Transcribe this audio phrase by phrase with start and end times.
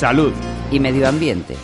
[0.00, 0.32] Salud.
[0.72, 1.54] y medio ambiente.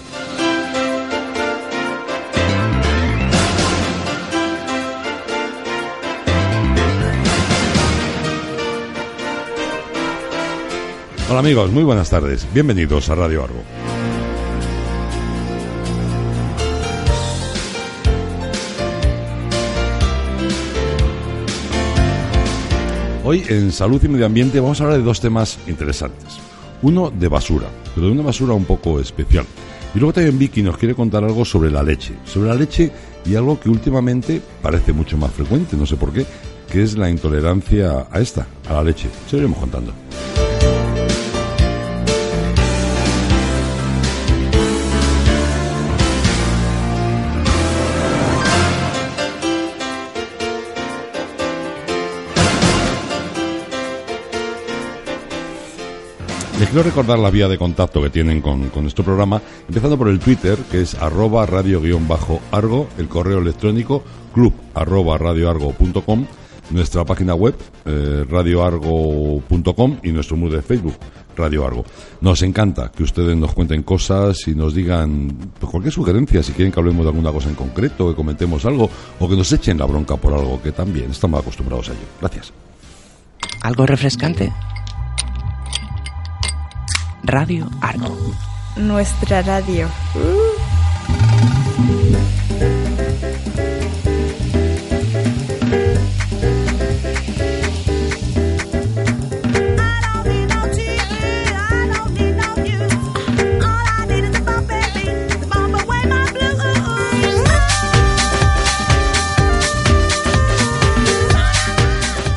[11.31, 12.47] Hola amigos, muy buenas tardes.
[12.53, 13.63] Bienvenidos a Radio Argo.
[23.25, 26.46] Hoy en Salud y Medio Ambiente vamos a hablar de dos temas interesantes.
[26.83, 29.45] Uno de basura, pero de una basura un poco especial.
[29.95, 32.15] Y luego también Vicky nos quiere contar algo sobre la leche.
[32.25, 32.93] Sobre la leche
[33.25, 36.27] y algo que últimamente parece mucho más frecuente, no sé por qué,
[36.71, 39.09] que es la intolerancia a esta, a la leche.
[39.29, 40.06] Se lo iremos contando.
[56.59, 60.09] Les quiero recordar la vía de contacto que tienen con, con nuestro programa, empezando por
[60.09, 66.27] el Twitter, que es arroba radio-argo, el correo electrónico club arroba radioargo.com,
[66.71, 70.95] nuestra página web eh, radioargo.com y nuestro muro de Facebook,
[71.37, 71.85] Radio Argo.
[72.23, 76.73] Nos encanta que ustedes nos cuenten cosas y nos digan pues, cualquier sugerencia, si quieren
[76.73, 78.89] que hablemos de alguna cosa en concreto, que comentemos algo,
[79.21, 82.07] o que nos echen la bronca por algo, que también estamos acostumbrados a ello.
[82.21, 82.53] Gracias.
[83.63, 84.53] ¿Algo refrescante?
[87.27, 88.17] Radio Argo.
[88.77, 89.89] Nuestra radio.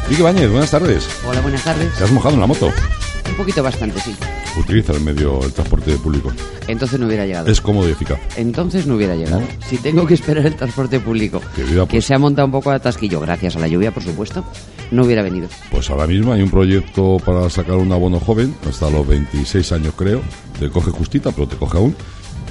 [0.10, 1.08] Vicky Bañez, buenas tardes.
[1.28, 1.94] Hola, buenas tardes.
[1.96, 2.74] ¿Te has mojado en la moto?
[3.28, 4.16] Un poquito bastante, sí.
[4.58, 6.32] Utiliza el medio, el transporte público.
[6.68, 7.48] Entonces no hubiera llegado.
[7.50, 8.20] Es cómodo y eficaz.
[8.36, 9.42] Entonces no hubiera llegado.
[9.68, 12.78] Si tengo que esperar el transporte público, que pues- se ha montado un poco de
[12.78, 14.44] atasquillo, gracias a la lluvia, por supuesto,
[14.92, 15.48] no hubiera venido.
[15.72, 19.94] Pues ahora mismo hay un proyecto para sacar un abono joven, hasta los 26 años
[19.96, 20.22] creo.
[20.60, 21.96] Te coge justita, pero te coge aún.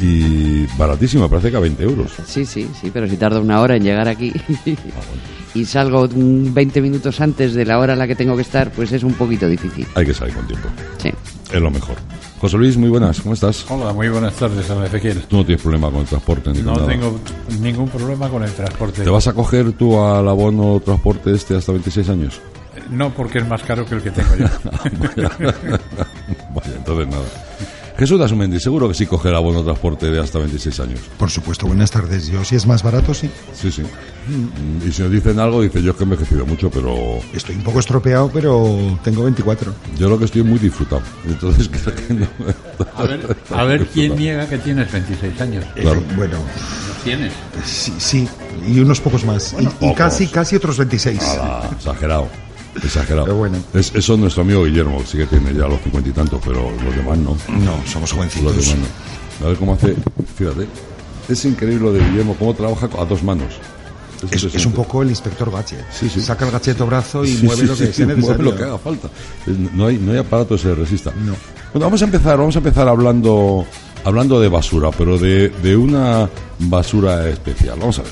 [0.01, 2.13] Y baratísimo, me parece que a 20 euros.
[2.27, 4.33] Sí, sí, sí, pero si tardo una hora en llegar aquí
[5.55, 8.71] y salgo un 20 minutos antes de la hora a la que tengo que estar,
[8.71, 9.87] pues es un poquito difícil.
[9.95, 10.69] Hay que salir con tiempo.
[10.99, 11.11] Sí.
[11.53, 11.97] Es lo mejor.
[12.41, 13.67] José Luis, muy buenas, ¿cómo estás?
[13.69, 15.23] Hola, muy buenas tardes, don Ezequiel.
[15.23, 16.87] Tú no tienes problema con el transporte ni con No nada.
[16.87, 17.19] tengo
[17.61, 19.03] ningún problema con el transporte.
[19.03, 22.41] ¿Te vas a coger tú al abono transporte este hasta 26 años?
[22.91, 24.47] No, porque es más caro que el que tengo yo.
[26.55, 27.25] Vaya, entonces nada.
[27.99, 31.01] Jesús Dasumendi, seguro que sí coge el abono transporte de hasta 26 años.
[31.19, 32.29] Por supuesto, buenas tardes.
[32.29, 33.29] Yo, si es más barato, sí.
[33.53, 33.83] Sí, sí.
[34.87, 37.63] Y si nos dicen algo, dice yo es que he envejecido mucho, pero Estoy un
[37.65, 39.75] poco estropeado, pero tengo 24.
[39.99, 41.03] yo lo que estoy muy disfrutado.
[41.27, 42.27] Entonces creo que no.
[42.95, 45.65] A ver, a ver quién niega que tienes 26 años.
[45.75, 45.99] Claro.
[45.99, 46.39] Eh, bueno,
[46.89, 47.33] ¿Los tienes?
[47.65, 48.29] sí, sí.
[48.65, 49.57] Y unos pocos más.
[49.59, 49.97] Y- y, pocos.
[49.97, 51.19] casi, casi otros 26.
[51.21, 52.29] Nada, exagerado.
[52.83, 53.25] Exagerado.
[53.25, 53.59] Pero bueno.
[53.75, 56.41] Es, eso es nuestro amigo Guillermo, que sí que tiene ya los cincuenta y tantos,
[56.45, 57.31] pero los demás no.
[57.49, 58.57] No, somos Los jovencitos.
[58.57, 58.77] demás
[59.41, 59.47] no.
[59.47, 59.95] A ver cómo hace.
[60.37, 60.67] Fíjate.
[61.29, 63.55] Es increíble lo de Guillermo, cómo trabaja a dos manos.
[64.33, 65.85] Es, es un poco el inspector Gadget.
[65.93, 66.21] Sí, sí.
[66.21, 68.45] Saca el gacheto brazo y Sí, mueve sí, lo que sí, sea mueve necesario.
[68.51, 69.09] lo que haga falta.
[69.47, 71.13] Es- No hay, no hay aparato que se resista.
[71.13, 71.37] No.
[71.73, 73.65] Bueno, vamos a empezar, vamos a empezar hablando,
[74.05, 76.29] hablando de basura, pero de, de una
[76.59, 77.79] basura especial.
[77.79, 78.11] Vamos a ver.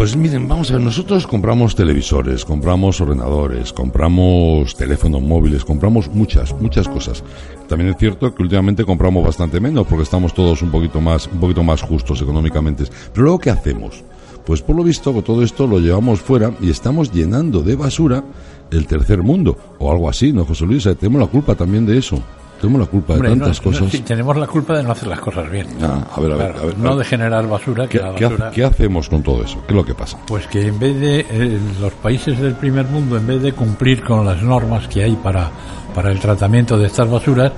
[0.00, 6.58] Pues miren, vamos a ver, nosotros compramos televisores, compramos ordenadores, compramos teléfonos móviles, compramos muchas,
[6.58, 7.22] muchas cosas.
[7.68, 11.38] También es cierto que últimamente compramos bastante menos porque estamos todos un poquito más, un
[11.38, 12.84] poquito más justos económicamente.
[13.12, 14.02] Pero luego, ¿qué hacemos?
[14.46, 18.24] Pues por lo visto, todo esto lo llevamos fuera y estamos llenando de basura
[18.70, 20.88] el tercer mundo, o algo así, ¿no, José Luis?
[20.98, 22.22] Tenemos la culpa también de eso.
[22.60, 23.90] Tenemos la culpa de Hombre, no- tantas no, cosas.
[23.90, 25.66] sí, tenemos la culpa de no hacer las cosas bien.
[25.82, 26.98] Ah, a ver, a ver, Claro, a ver, a no ver.
[26.98, 28.50] de generar basura, que ¿Qué, la qué ha- basura...
[28.50, 29.58] qué hacemos con todo eso?
[29.66, 30.18] ¿Qué es lo que pasa?
[30.26, 34.04] Pues que en vez de eh, los países del primer mundo, en vez de cumplir
[34.04, 35.50] con las normas que hay para,
[35.94, 37.50] para el tratamiento de estas basuras,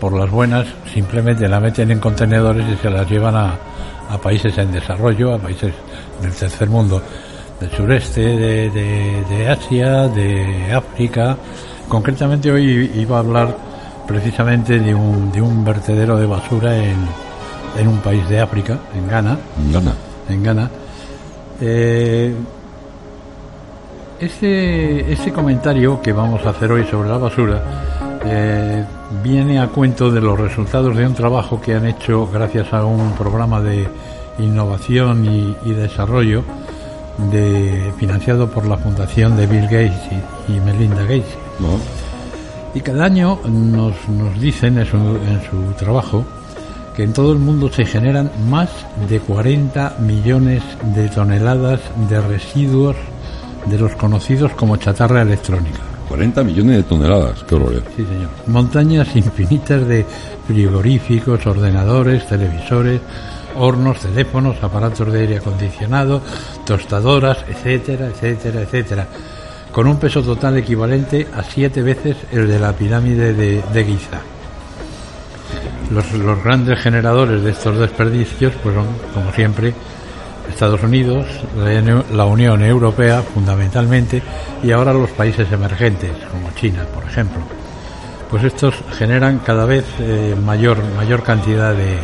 [0.00, 3.54] por las buenas simplemente la meten en contenedores y se las llevan a,
[4.10, 5.72] a países en desarrollo, a países
[6.22, 7.02] del tercer mundo,
[7.58, 11.36] del sureste, de, de- de Asia, de África.
[11.88, 13.56] Concretamente hoy iba a hablar
[14.06, 16.96] precisamente de un, de un vertedero de basura en,
[17.78, 19.38] en un país de África, en Ghana
[20.28, 20.70] en Ghana.
[21.60, 22.34] Eh,
[24.20, 27.62] ese, ese comentario que vamos a hacer hoy sobre la basura
[28.24, 28.84] eh,
[29.22, 33.12] viene a cuento de los resultados de un trabajo que han hecho gracias a un
[33.12, 33.86] programa de
[34.38, 36.42] innovación y, y desarrollo
[37.30, 40.00] de, financiado por la fundación de Bill Gates
[40.48, 41.36] y, y Melinda Gates.
[41.60, 42.05] ¿no?
[42.76, 46.26] Y cada año nos, nos dicen en su, en su trabajo
[46.94, 48.68] que en todo el mundo se generan más
[49.08, 50.62] de 40 millones
[50.94, 51.80] de toneladas
[52.10, 52.94] de residuos
[53.64, 55.78] de los conocidos como chatarra electrónica.
[56.08, 57.42] 40 millones de toneladas.
[57.44, 57.82] Qué horror.
[57.96, 58.28] Sí, señor.
[58.46, 60.04] Montañas infinitas de
[60.46, 63.00] frigoríficos, ordenadores, televisores,
[63.56, 66.20] hornos, teléfonos, aparatos de aire acondicionado,
[66.66, 69.06] tostadoras, etcétera, etcétera, etcétera,
[69.76, 74.20] con un peso total equivalente a siete veces el de la pirámide de, de Giza.
[75.90, 79.74] Los, los grandes generadores de estos desperdicios pues son, como siempre,
[80.48, 81.26] Estados Unidos,
[81.58, 84.22] la Uni- la Unión Europea fundamentalmente
[84.62, 87.42] y ahora los países emergentes como China, por ejemplo.
[88.30, 91.98] Pues estos generan cada vez eh, mayor mayor cantidad de,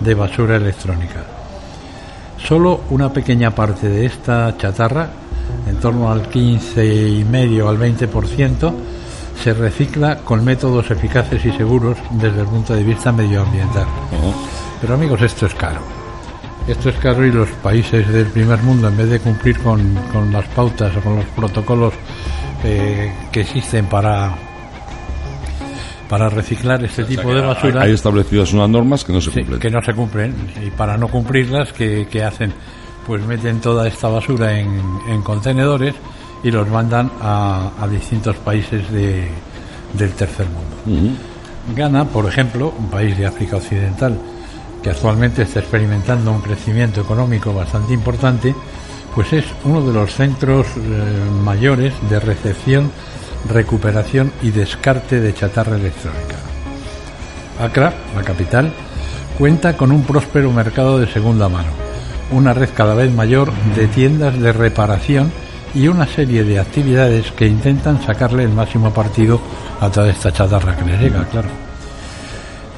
[0.00, 1.24] de basura electrónica.
[2.46, 5.08] Solo una pequeña parte de esta chatarra,
[5.68, 8.72] en torno al 15,5 al 20%,
[9.42, 13.86] se recicla con métodos eficaces y seguros desde el punto de vista medioambiental.
[14.80, 15.80] Pero amigos, esto es caro.
[16.68, 20.30] Esto es caro y los países del primer mundo, en vez de cumplir con, con
[20.32, 21.94] las pautas o con los protocolos
[22.64, 24.34] eh, que existen para,
[26.08, 29.60] para reciclar este tipo de basura, Hay establecidas unas normas que no se Sí, cumplen.
[29.60, 32.52] que no se cumplen y para no cumplirlas ¿qué, qué hacen
[33.10, 35.96] pues meten toda esta basura en, en contenedores
[36.44, 39.28] y los mandan a, a distintos países de-
[39.94, 40.76] del tercer mundo.
[40.86, 41.74] Ujú.
[41.74, 44.16] Ghana por ejemplo un país de África Occidental
[44.80, 48.54] que actualmente está experimentando un crecimiento económico bastante importante
[49.12, 50.80] pues es uno de los centros eh,
[51.42, 52.92] mayores de recepción
[53.52, 56.36] recuperación y descarte de chatarra electrónica.
[57.60, 58.72] Accra, la capital,
[59.36, 61.70] cuenta con un próspero mercado de segunda mano,
[62.32, 65.30] una red cada vez mayor de tiendas de reparación
[65.74, 69.40] y una serie de actividades que intentan sacarle el máximo partido
[69.80, 71.48] a toda esta chatarra que les llega, claro.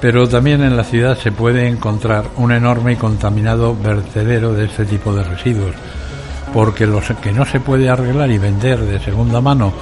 [0.00, 4.84] Pero también en la ciudad se puede encontrar un enorme y contaminado vertedero de este
[4.84, 5.74] tipo de residuos,
[6.52, 9.72] porque los que no se puede arreglar y vender de segunda mano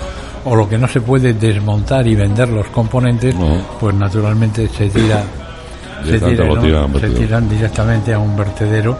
[0.45, 3.63] o lo que no se puede desmontar y vender los componentes, No.
[3.79, 5.23] pues naturalmente se tira
[6.05, 6.95] se, lo ¿no?
[6.95, 8.97] al se tiran directamente a un vertedero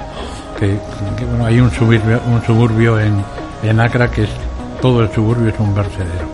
[0.61, 3.25] que, bueno, hay un suburbio, un suburbio en,
[3.63, 4.31] en Acra que es
[4.81, 6.29] todo el suburbio es un vertedero.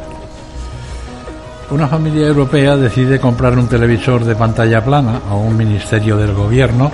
[1.71, 6.91] Una familia europea decide comprar un televisor de pantalla plana o un ministerio del gobierno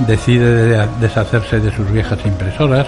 [0.00, 2.86] decide de- deshacerse de sus viejas impresoras,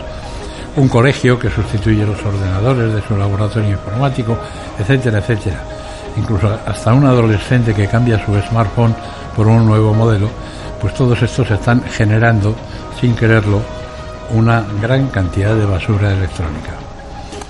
[0.76, 4.38] un colegio que sustituye los ordenadores de su laboratorio informático,
[4.78, 5.58] etcétera, etcétera.
[6.16, 8.94] Incluso hasta un adolescente que cambia su smartphone
[9.36, 10.28] por un nuevo modelo,
[10.80, 12.54] pues todos estos están generando,
[13.00, 13.60] sin quererlo,
[14.35, 16.75] una gran cantidad de basura electrónica.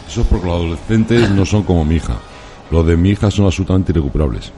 [0.08, 2.14] Eso es porque los adolescentes no son como mi hija.
[2.70, 4.52] Los de mi hija son absolutamente irrecuperables.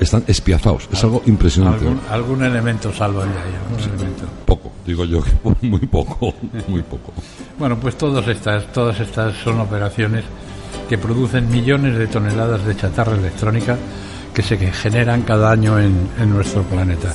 [0.00, 0.88] Están espiazados.
[0.92, 1.86] Es algo impresionante.
[1.86, 4.24] Algún, algún elemento de ahí, algún elemento.
[4.44, 4.72] Poco.
[4.84, 5.30] Digo yo que
[5.66, 6.34] muy poco.
[6.68, 7.12] Muy poco.
[7.58, 10.24] Bueno, pues todas estas, todas estas son operaciones
[10.88, 13.76] que producen millones de toneladas de chatarra electrónica
[14.34, 17.12] que se generan cada año en, en nuestro planeta.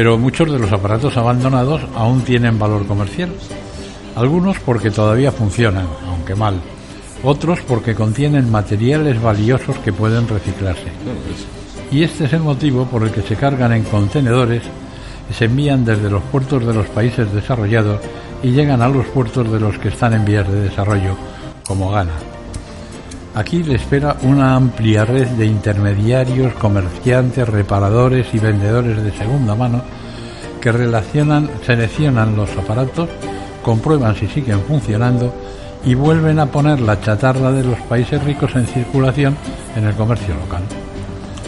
[0.00, 3.28] Pero muchos de los aparatos abandonados aún tienen valor comercial.
[4.16, 6.54] Algunos porque todavía funcionan, aunque mal.
[7.22, 10.86] Otros porque contienen materiales valiosos que pueden reciclarse.
[11.92, 14.62] Y este es el motivo por el que se cargan en contenedores
[15.30, 18.00] y se envían desde los puertos de los países desarrollados
[18.42, 21.14] y llegan a los puertos de los que están en vías de desarrollo,
[21.66, 22.39] como Ghana.
[23.34, 29.82] Aquí le espera una amplia red de intermediarios, comerciantes, reparadores y vendedores de segunda mano
[30.60, 33.08] que relacionan, seleccionan los aparatos,
[33.62, 35.32] comprueban si siguen funcionando
[35.84, 39.36] y vuelven a poner la chatarra de los países ricos en circulación
[39.76, 40.62] en el comercio local.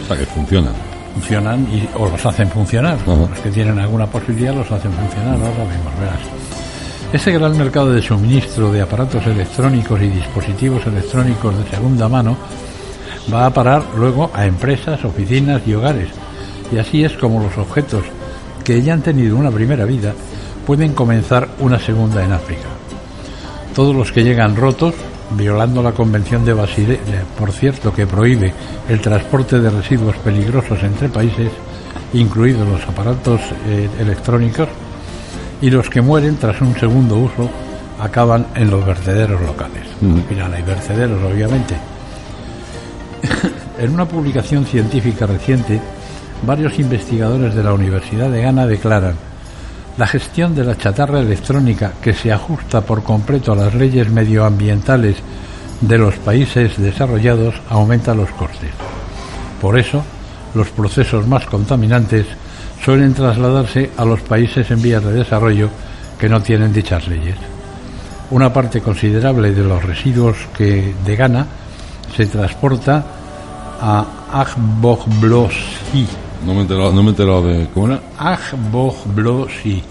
[0.07, 0.73] sea, que funcionan.
[1.13, 2.97] funcionan y, o los hacen funcionar.
[3.05, 5.35] Los que tienen alguna posibilidad los hacen funcionar.
[5.35, 6.52] Ahora vemos, verás.
[7.13, 12.35] Este gran mercado de suministro de aparatos electrónicos y dispositivos electrónicos de segunda mano
[13.31, 16.09] va a parar luego a empresas, oficinas y hogares.
[16.71, 18.03] Y así es como los objetos
[18.63, 20.15] que ya han tenido una primera vida
[20.65, 22.67] pueden comenzar una segunda en África.
[23.75, 24.95] Todos los que llegan rotos,
[25.37, 26.97] violando la Convención de Basilea,
[27.37, 28.51] por cierto, que prohíbe
[28.89, 31.51] el transporte de residuos peligrosos entre países,
[32.13, 34.67] incluidos los aparatos eh, electrónicos,
[35.63, 37.49] y los que mueren tras un segundo uso
[37.97, 39.85] acaban en los vertederos locales.
[40.01, 41.73] Al final hay vertederos, obviamente.
[43.79, 45.79] en una publicación científica reciente,
[46.45, 49.15] varios investigadores de la Universidad de Ghana declaran
[49.97, 55.15] la gestión de la chatarra electrónica que se ajusta por completo a las leyes medioambientales
[55.79, 58.71] de los países desarrollados aumenta los costes.
[59.61, 60.03] Por eso,
[60.55, 62.25] los procesos más contaminantes
[62.83, 65.69] suelen trasladarse a los países en vías de desarrollo
[66.19, 67.37] que no tienen dichas leyes.
[68.31, 71.45] Una parte considerable de los residuos que de Ghana
[72.15, 73.03] se transporta
[73.81, 76.07] a Agbogblossi,
[76.45, 77.67] No me he enterado, no me he enterado de...
[77.73, 78.01] ¿Cómo era?
[78.17, 79.83] Agbogblossi.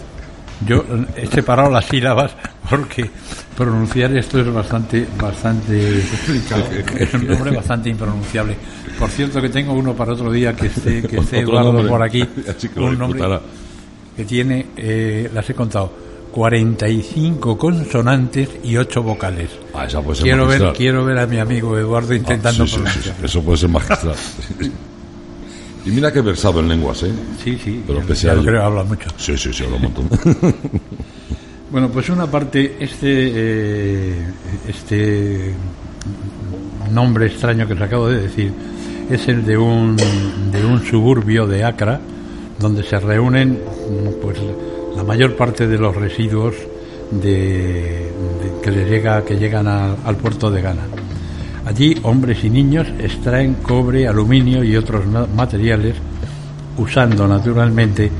[0.66, 0.84] Yo
[1.16, 2.32] he separado las sílabas
[2.68, 3.10] porque
[3.56, 5.98] pronunciar esto es bastante, bastante,
[6.98, 8.56] es un nombre bastante impronunciable.
[8.98, 12.24] Por cierto que tengo uno para otro día que esté, que esté Eduardo por aquí,
[12.76, 13.22] un nombre
[14.16, 15.92] que tiene, eh, las he contado,
[16.32, 19.50] 45 consonantes y 8 vocales.
[19.74, 22.72] Ah, esa puede ser Quiero ver, quiero ver a mi amigo Eduardo Ah, intentando sí,
[22.74, 23.16] sí, pronunciar.
[23.16, 24.14] sí, eso puede ser magistral.
[25.84, 27.12] y mira que he versado en lenguas, ¿eh?
[27.42, 28.50] Sí, sí, Pero ya- pese ya a lo ello.
[28.50, 29.10] creo, habla mucho.
[29.16, 30.08] Sí, sí, sí, hablo un montón.
[31.72, 34.14] Bueno, pues una parte, este, eh,
[34.68, 35.54] este
[36.90, 38.52] nombre extraño que os acabo de decir
[39.10, 41.98] es el de un, de un suburbio de Accra,
[42.58, 43.58] donde se reúnen
[44.20, 44.38] pues
[44.94, 46.54] la mayor parte de los residuos
[47.10, 48.10] de,
[48.62, 50.82] que les llega que llegan al- puerto de Ghana.
[51.64, 55.94] Allí hombres y niños extraen cobre, aluminio y otros ma- materiales
[56.76, 58.10] usando naturalmente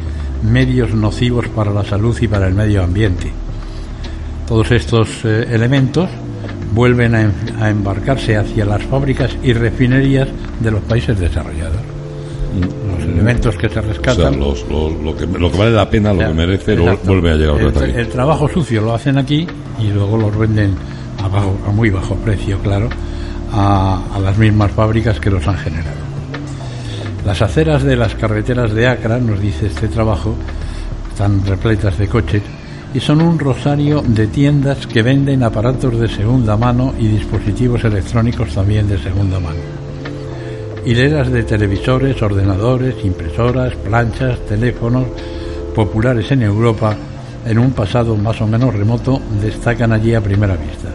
[0.42, 3.30] medios nocivos para la salud y para el medio ambiente.
[4.46, 6.08] Todos estos eh, elementos
[6.75, 10.28] vuelven a, em- a embarcarse hacia las fábricas y refinerías
[10.61, 11.80] de los países desarrollados.
[12.96, 14.38] Los elementos que se o sea, rescatan.
[14.38, 17.54] los- lo, que, lo que vale la pena, lo que merece, lo, vuelve a llegar
[17.62, 18.00] otra vez aquí.
[18.00, 19.46] el trabajo sucio lo hacen aquí
[19.80, 20.75] y luego los venden
[21.22, 22.88] a, bajo- a muy bajo precio, claro,
[23.52, 26.01] a, a las mismas fábricas que los han generado.
[27.24, 30.34] Las aceras de las carreteras de Acra, nos dice este trabajo,
[31.10, 32.42] están repletas de coches
[32.94, 38.54] y son un rosario de tiendas que venden aparatos de segunda mano y dispositivos electrónicos
[38.54, 39.82] también de segunda mano
[40.84, 45.06] hileras de televisores, ordenadores, impresoras, planchas, teléfonos
[45.74, 46.96] populares en Europa
[47.46, 50.88] en un pasado más o menos remoto destacan allí a primera vista.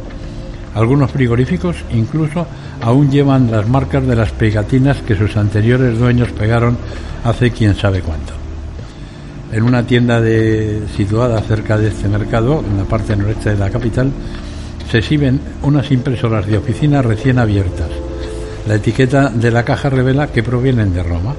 [0.75, 2.45] Algunos frigoríficos incluso
[2.81, 6.77] aún llevan las marcas de las pegatinas que sus anteriores dueños pegaron
[7.23, 8.33] hace quién sabe cuánto.
[9.51, 13.69] En una tienda de- situada cerca de este mercado, en la parte noreste de la
[13.69, 14.11] capital,
[14.91, 17.89] se exhiben unas impresoras de oficina recién abiertas.
[18.67, 21.33] La etiqueta de la caja revela que provienen de Roma.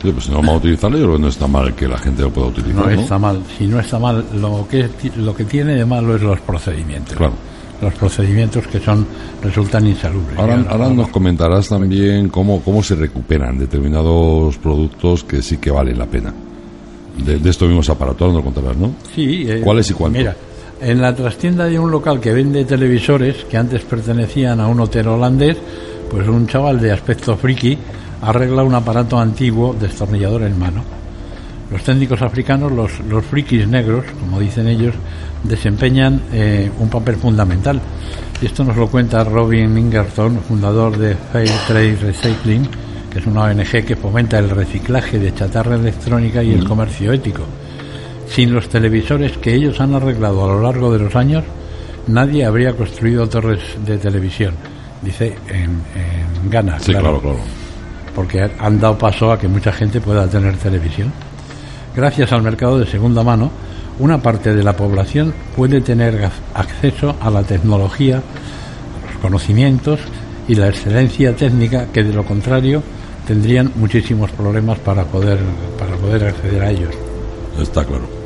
[0.00, 2.22] Pues si no vamos a utilizarlo, yo creo que no está mal que la gente
[2.22, 2.86] lo pueda utilizar.
[2.86, 3.00] No ¿no?
[3.00, 3.42] está mal.
[3.58, 7.16] Si no está mal, lo que, lo que tiene de malo es los procedimientos.
[7.16, 7.32] Claro.
[7.80, 9.06] Los procedimientos que son
[9.42, 10.36] resultan insalubres.
[10.38, 15.70] Ahora, ahora no- nos comentarás también cómo, cómo se recuperan determinados productos que sí que
[15.70, 16.32] valen la pena.
[17.24, 18.92] De, de estos mismos aparatos, nos contarás, ¿no?
[19.14, 20.18] Sí, eh, ¿Cuáles y cuántos?
[20.20, 20.36] Mira,
[20.80, 25.08] en la trastienda de un local que vende televisores que antes pertenecían a un hotel
[25.08, 25.56] holandés,
[26.08, 27.76] pues un chaval de aspecto friki
[28.22, 30.82] arregla un aparato antiguo destornillador en mano.
[31.70, 34.94] Los técnicos africanos, los, los frikis negros, como dicen ellos,
[35.44, 37.80] desempeñan eh, un papel fundamental.
[38.40, 42.66] Y esto nos lo cuenta Robin Ingerton, fundador de Fair Trade Recycling,
[43.12, 47.42] que es una ONG que fomenta el reciclaje de chatarra electrónica y el comercio ético.
[48.26, 51.44] Sin los televisores que ellos han arreglado a lo largo de los años,
[52.06, 54.54] nadie habría construido torres de televisión.
[55.02, 57.38] Dice en, en Ghana, Sí, claro, claro.
[58.18, 61.12] Porque han dado paso a que mucha gente pueda tener televisión.
[61.94, 63.48] Gracias al mercado de segunda mano,
[64.00, 70.00] una parte de la población puede tener acceso a la tecnología, a los conocimientos
[70.48, 72.82] y la excelencia técnica que de lo contrario
[73.24, 75.38] tendrían muchísimos problemas para poder
[75.78, 76.94] para poder acceder a ellos.
[77.56, 78.17] Está claro.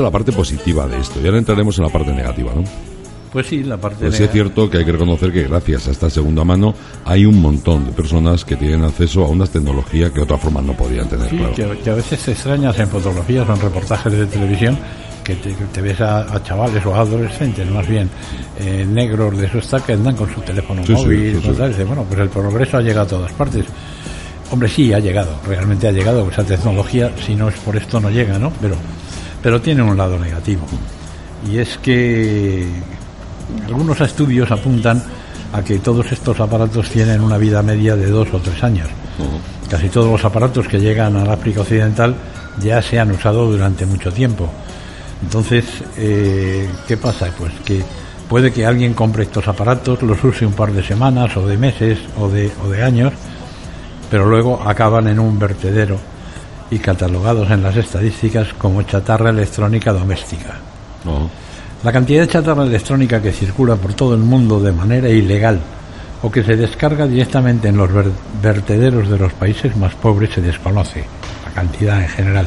[0.00, 2.64] Visto la parte positiva de esto y ahora entraremos en la parte negativa, ¿no?
[3.32, 5.90] Pues sí, la parte Pues sí es cierto que hay que reconocer que gracias a
[5.92, 10.16] esta segunda mano hay un montón de personas que tienen acceso a unas tecnologías que
[10.16, 11.54] de otra forma no podían tener, Sí, claro.
[11.54, 14.76] que, que a veces te extrañas en fotografías o en reportajes de televisión
[15.22, 18.08] que te, que te ves a, a chavales o a adolescentes, más bien,
[18.58, 21.40] eh, negros de esos que andan con su teléfono Sí, móvil.
[21.40, 23.64] sí, tal, y bueno, pues el progreso ha llegado a todas partes.
[24.50, 26.28] Hombre, sí, ha llegado, realmente ha llegado.
[26.28, 28.50] Esa tecnología, si no es por esto, no llega, ¿no?
[28.60, 28.74] Pero,
[29.42, 30.66] pero tiene un lado negativo.
[31.48, 32.66] Y es que
[33.66, 35.02] algunos estudios apuntan
[35.52, 38.88] a que todos estos aparatos tienen una vida media de dos o tres años.
[39.68, 42.14] Casi todos los aparatos que llegan al África Occidental
[42.60, 44.48] ya se han usado durante mucho tiempo.
[45.22, 45.64] Entonces,
[45.96, 47.28] eh, ¿qué pasa?
[47.36, 47.82] Pues que
[48.28, 51.98] puede que alguien compre estos aparatos, los use un par de semanas o de meses
[52.18, 53.12] o de, o de años,
[54.10, 55.98] pero luego acaban en un vertedero
[56.70, 60.58] y catalogados en las estadísticas como chatarra electrónica doméstica.
[61.82, 65.58] La cantidad de chatarra electrónica que circula por todo el mundo de manera ilegal
[66.22, 70.42] o que se descarga directamente en los ver- vertederos de los países más pobres se
[70.42, 71.04] desconoce,
[71.46, 72.46] la cantidad en general.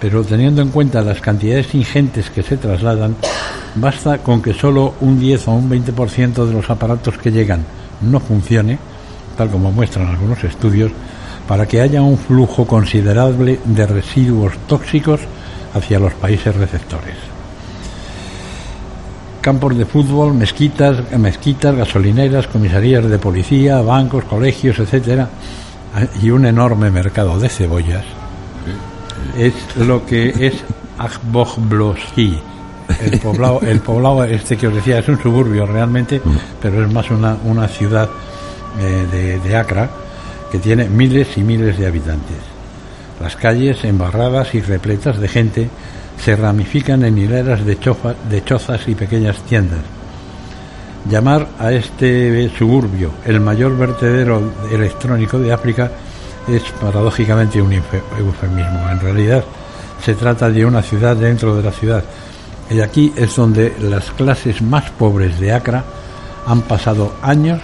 [0.00, 3.14] Pero teniendo en cuenta las cantidades ingentes que se trasladan,
[3.76, 7.64] basta con que solo un 10 o un 20% de los aparatos que llegan
[8.02, 8.78] no funcione,
[9.38, 10.90] tal como muestran algunos estudios,
[11.48, 15.20] para que haya un flujo considerable de residuos tóxicos
[15.74, 17.34] hacia los países receptores
[19.44, 25.28] campos de fútbol, mezquitas, mezquitas, gasolineras, comisarías de policía, bancos, colegios, etcétera,
[26.22, 28.06] y un enorme mercado de cebollas
[29.36, 30.54] es lo que es
[30.98, 32.38] Agbogblosky.
[33.00, 36.20] El poblado, el poblado este que os decía es un suburbio realmente,
[36.60, 38.08] pero es más una, una ciudad
[38.78, 39.90] eh, de, de Accra
[40.54, 42.36] que tiene miles y miles de habitantes.
[43.20, 45.68] Las calles embarradas y repletas de gente
[46.22, 47.76] se ramifican en hileras de,
[48.30, 49.80] de chozas y pequeñas tiendas.
[51.10, 55.90] Llamar a este suburbio el mayor vertedero electrónico de África
[56.46, 58.88] es paradójicamente un euf- eufemismo.
[58.92, 59.42] En realidad
[60.04, 62.04] se trata de una ciudad dentro de la ciudad.
[62.70, 65.82] Y aquí es donde las clases más pobres de Accra
[66.46, 67.60] han pasado años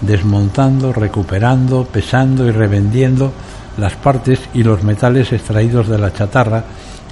[0.00, 3.32] desmontando, recuperando, pesando y revendiendo
[3.78, 6.64] las partes y los metales extraídos de la chatarra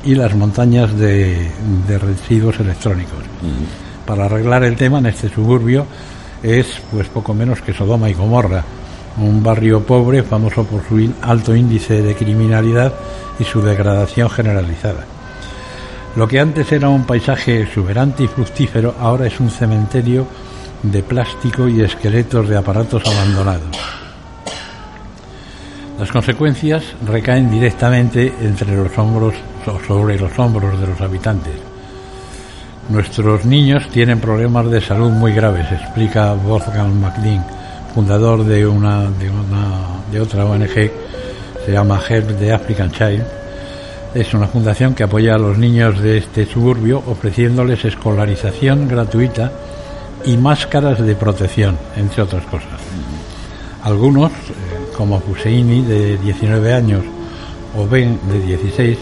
[0.04, 1.50] y las montañas de,
[1.86, 3.18] de residuos electrónicos.
[4.06, 5.86] Para arreglar el tema en este suburbio
[6.42, 8.62] es pues poco menos que Sodoma y Gomorra,
[9.18, 12.92] un barrio pobre famoso por su alto índice de criminalidad
[13.38, 15.04] y su degradación generalizada.
[16.16, 20.26] Lo que antes era un paisaje exuberante y fructífero ahora es un cementerio
[20.84, 23.76] de plástico y esqueletos de aparatos abandonados.
[25.98, 29.34] Las consecuencias recaen directamente entre los hombros
[29.86, 31.54] sobre los hombros de los habitantes.
[32.88, 37.46] Nuestros niños tienen problemas de salud muy graves, explica Wolfgang McLean,
[37.94, 40.90] fundador de una de una de otra ONG,
[41.64, 43.24] se llama Help the African Child.
[44.14, 49.50] Es una fundación que apoya a los niños de este suburbio ofreciéndoles escolarización gratuita
[50.26, 52.68] y máscaras de protección, entre otras cosas.
[53.82, 54.34] Algunos, eh,
[54.96, 57.02] como Husseini de 19 años
[57.76, 58.98] o Ben de 16,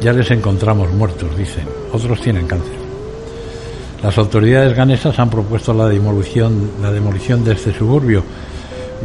[0.00, 1.64] ya les encontramos muertos, dicen.
[1.92, 2.74] Otros tienen cáncer.
[4.02, 8.22] Las autoridades ganesas han propuesto la demolición, la demolición de este suburbio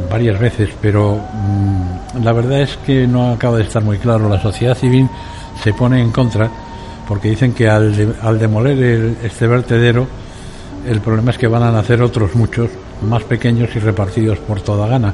[0.09, 4.29] varias veces, pero mm, la verdad es que no acaba de estar muy claro.
[4.29, 5.07] La sociedad civil
[5.63, 6.49] se pone en contra
[7.07, 10.07] porque dicen que al, de- al demoler el- este vertedero,
[10.87, 12.69] el problema es que van a nacer otros muchos,
[13.07, 15.13] más pequeños y repartidos por toda Ghana.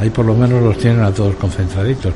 [0.00, 2.12] Ahí por lo menos los tienen a todos concentraditos.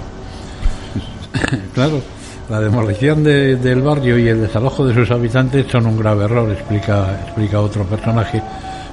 [1.74, 2.00] claro,
[2.48, 6.50] la demolición de- del barrio y el desalojo de sus habitantes son un grave error,
[6.50, 8.42] explica, explica otro personaje,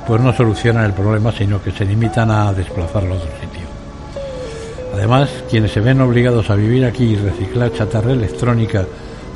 [0.08, 3.66] pues no solucionan el problema, sino que se limitan a desplazarlo a otro sitio.
[4.94, 8.86] Además, quienes se ven obligados a vivir aquí y reciclar chatarra electrónica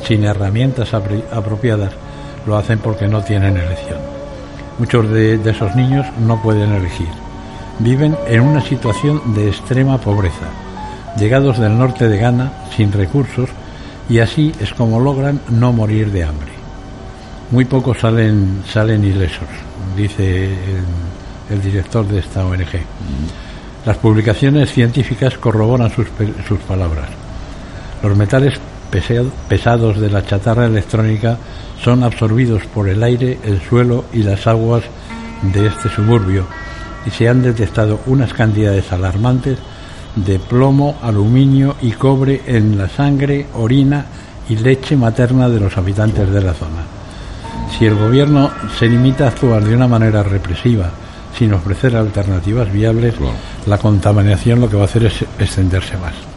[0.05, 1.91] sin herramientas apropiadas,
[2.45, 3.99] lo hacen porque no tienen elección.
[4.79, 7.09] Muchos de, esos niños no pueden elegir.
[7.79, 10.47] Viven en una situación de extrema pobreza,
[11.17, 13.49] llegados del norte de Ghana sin recursos
[14.09, 16.51] y así es como logran no morir de hambre.
[17.51, 19.49] Muy pocos salen, salen ilesos,
[19.97, 22.79] dice el, el director de esta ONG.
[23.85, 26.07] Las publicaciones científicas corroboran sus,
[26.47, 27.09] sus palabras.
[28.01, 28.59] Los metales
[28.91, 31.37] pesados de la chatarra electrónica
[31.83, 34.83] son absorbidos por el aire, el suelo y las aguas
[35.53, 36.45] de este suburbio
[37.05, 39.57] y se han detectado unas cantidades alarmantes
[40.15, 44.05] de plomo, aluminio y cobre en la sangre, orina
[44.49, 46.83] y leche materna de los habitantes de la zona.
[47.77, 50.89] Si el gobierno se limita a actuar de una manera represiva
[51.37, 53.15] sin ofrecer alternativas viables,
[53.65, 56.28] la contaminación lo que va a hacer es extenderse más.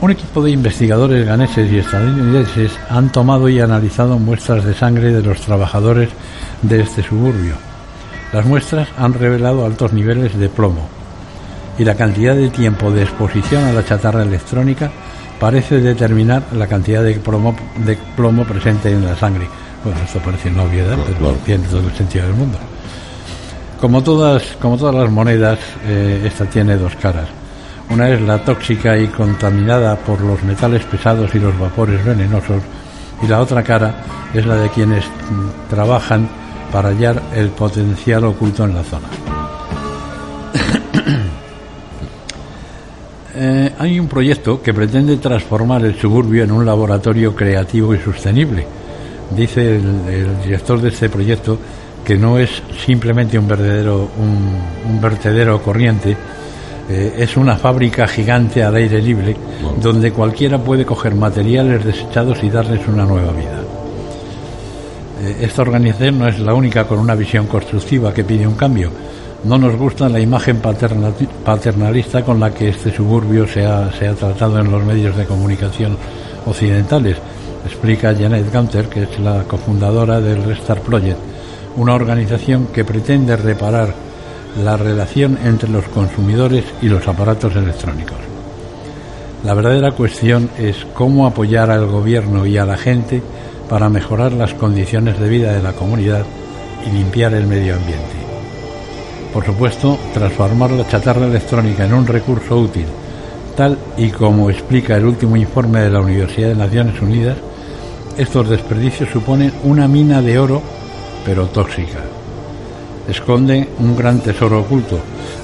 [0.00, 5.22] Un equipo de investigadores ganeses y estadounidenses han tomado y analizado muestras de sangre de
[5.22, 6.08] los trabajadores
[6.62, 7.54] de este suburbio.
[8.32, 10.88] Las muestras han revelado altos niveles de plomo
[11.78, 14.88] y la cantidad de tiempo de exposición a la chatarra electrónica
[15.40, 19.48] parece determinar la cantidad de plomo, de plomo presente en la sangre.
[19.82, 22.58] Bueno, esto parece una obviedad, pero tiene todo el sentido del mundo.
[23.80, 27.26] Como todas, como todas las monedas, eh, esta tiene dos caras.
[27.90, 32.62] Una es la tóxica y contaminada por los metales pesados y los vapores venenosos,
[33.22, 35.04] y la otra cara es la de quienes
[35.70, 36.28] trabajan
[36.70, 39.08] para hallar el potencial oculto en la zona.
[43.40, 48.66] Eh, hay un proyecto que pretende transformar el suburbio en un laboratorio creativo y sostenible.
[49.30, 51.56] Dice el, director de este proyecto
[52.04, 52.50] que no es
[52.84, 56.16] simplemente un verdadero un vertedero corriente,
[56.88, 59.36] eh, es una fábrica gigante al aire libre
[59.80, 63.60] donde cualquiera puede coger materiales desechados y darles una nueva vida.
[65.22, 68.90] Eh, esta organización no es la única con una visión constructiva que pide un cambio.
[69.44, 71.12] No nos gusta la imagen paterna-
[71.44, 75.26] paternalista con la que este suburbio se ha, se ha tratado en los medios de
[75.26, 75.96] comunicación
[76.46, 77.16] occidentales,
[77.64, 81.18] explica Janet Gunter, que es la cofundadora del Restart Project,
[81.76, 83.94] una organización que pretende reparar
[84.56, 88.18] la relación entre los consumidores y los aparatos electrónicos.
[89.44, 93.22] La verdadera cuestión es cómo apoyar al gobierno y a la gente
[93.68, 96.24] para mejorar las condiciones de vida de la comunidad
[96.86, 98.16] y limpiar el medio ambiente.
[99.32, 102.86] Por supuesto, transformar la chatarra electrónica en un recurso útil,
[103.56, 107.36] tal y como explica el último informe de la Universidad de Naciones Unidas,
[108.16, 110.60] estos desperdicios suponen una mina de oro,
[111.24, 112.17] pero tóxica.
[113.08, 114.98] Esconden un gran tesoro oculto.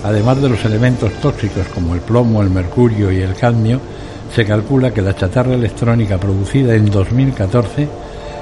[0.04, 3.80] Además de los elementos tóxicos como el plomo, el mercurio y el cadmio,
[4.34, 7.88] se calcula que la chatarra electrónica producida en 2014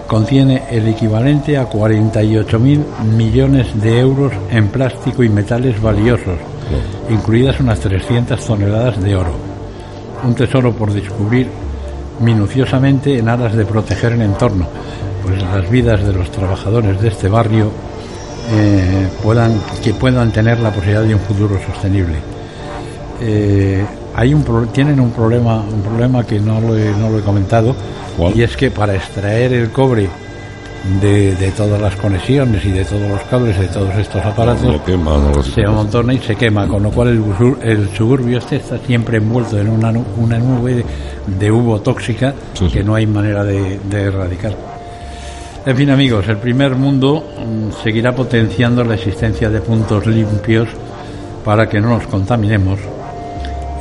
[0.07, 6.39] contiene el equivalente a 48.000 millones de euros en plástico y metales valiosos,
[7.09, 9.35] incluidas unas 300 toneladas de oro.
[10.25, 11.49] Un tesoro por descubrir
[12.21, 14.67] minuciosamente en aras de proteger el entorno,
[15.25, 17.71] pues las vidas de los trabajadores de este barrio
[18.51, 19.53] eh, puedan
[19.83, 22.17] que puedan tener la posibilidad de un futuro sostenible.
[23.21, 27.19] Eh, hay un pro- tienen un problema un problema que no lo he, no lo
[27.19, 27.75] he comentado
[28.37, 30.09] y es que para extraer el cobre
[31.01, 34.65] de, de todas las conexiones y de todos los cables de todos estos aparatos
[35.55, 37.09] se amontona y se quema, con lo cual
[37.63, 40.85] el, suburbio este está siempre envuelto en una, una nube de,
[41.39, 42.35] de humo tóxica
[42.73, 44.57] que no hay manera de, de erradicar.
[45.65, 50.69] En fin, amigos, el primer mundo mm, seguirá potenciando la existencia de puntos limpios
[51.45, 52.81] para que no nos contaminemos.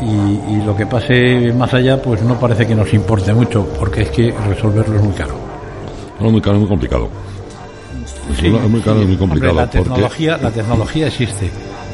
[0.02, 4.02] Y, y lo que pase más allá, pues no parece que nos importe mucho, porque
[4.04, 5.36] es que resolverlo es muy caro.
[6.20, 7.10] No, muy caro, muy complicado.
[8.40, 9.54] Sí, es muy caro y muy Hombre, complicado.
[9.56, 11.50] la, porque tecnología, la tecnología existe,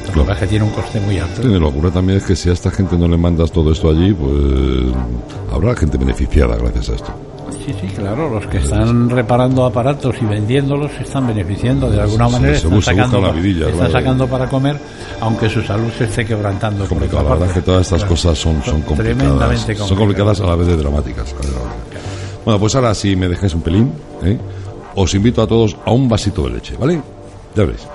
[0.08, 1.42] lo que pasa es que tiene un coste muy alto.
[1.42, 3.72] Sí, lo que ocurre también es que si a esta gente no le mandas todo
[3.72, 4.94] esto allí, pues
[5.52, 7.14] habrá gente beneficiada gracias a esto.
[7.68, 12.30] Sí, sí, claro, los que están reparando aparatos y vendiéndolos se están beneficiando de alguna
[12.30, 14.80] manera, se están, sacando, la vidilla, están sacando para comer,
[15.20, 16.86] aunque su salud se esté quebrantando.
[16.86, 17.24] Complicado.
[17.24, 18.14] La verdad es que todas estas Claro.
[18.14, 19.18] cosas son, son complicadas.
[19.18, 21.36] Tremendamente Son complicadas a la vez de dramáticas.
[22.46, 23.92] Bueno, pues ahora si me dejáis un pelín,
[24.24, 24.38] ¿eh?
[24.96, 27.02] os invito a todos a un vasito de leche, ¿vale?
[27.54, 27.86] Ya veréis.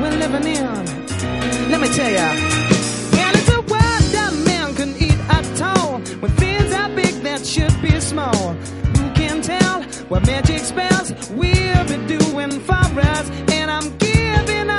[0.00, 0.84] We're living in.
[1.70, 2.28] Let me tell ya.
[3.22, 5.98] And it's a world that man can eat at all.
[6.20, 8.54] When things are big that should be small.
[8.96, 13.30] Who can tell what magic spells we'll be doing for us.
[13.52, 14.77] And I'm giving all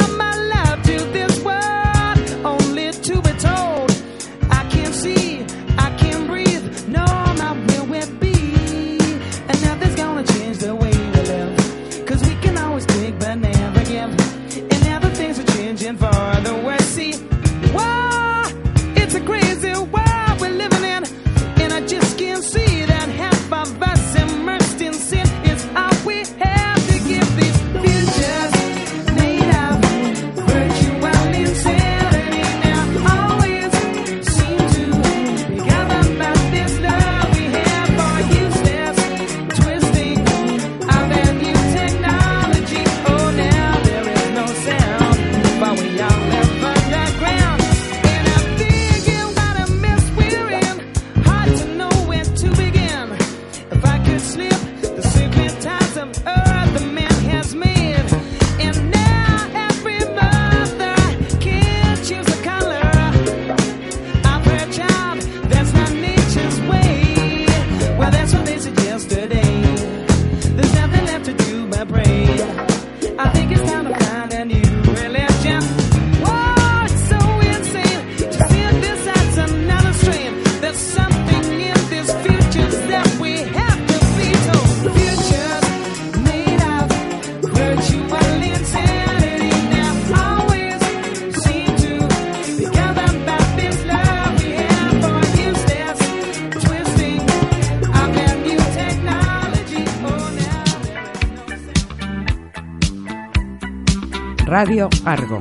[104.62, 105.40] Radio Argo.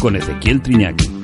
[0.00, 1.15] Con Ezequiel Triñaki.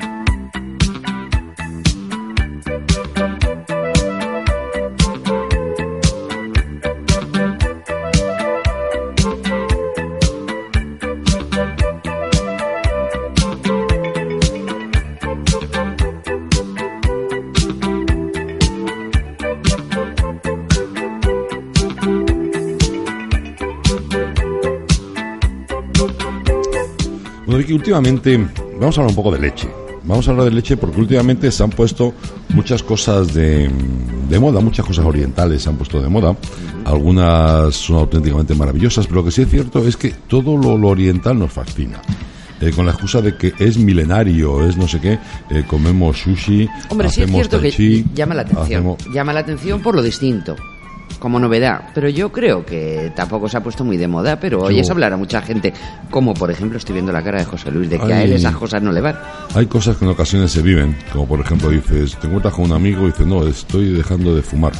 [27.83, 28.39] Últimamente
[28.79, 29.69] vamos a hablar un poco de leche.
[30.05, 32.15] Vamos a hablar de leche porque últimamente se han puesto
[32.51, 33.69] muchas cosas de,
[34.29, 36.37] de moda, muchas cosas orientales se han puesto de moda.
[36.85, 40.89] Algunas son auténticamente maravillosas, pero lo que sí es cierto es que todo lo, lo
[40.89, 42.01] oriental nos fascina.
[42.61, 45.19] Eh, con la excusa de que es milenario, es no sé qué,
[45.51, 48.65] eh, comemos sushi, Hombre, sí es hacemos cierto tai que chi, llama la atención.
[48.65, 50.55] hacemos- Llama la atención por lo distinto,
[51.19, 51.91] como novedad.
[51.95, 55.13] Pero yo creo que tampoco se ha puesto muy de moda, pero Yo- oyes hablar
[55.13, 55.73] a mucha gente,
[56.11, 58.57] como por ejemplo estoy viendo la cara de José Luis, de que a él esas
[58.57, 59.17] cosas no le van.
[59.55, 62.73] Hay cosas que en ocasiones se viven, como por ejemplo dices, te encuentras con un
[62.73, 64.73] amigo y dices, no, estoy dejando de fumar.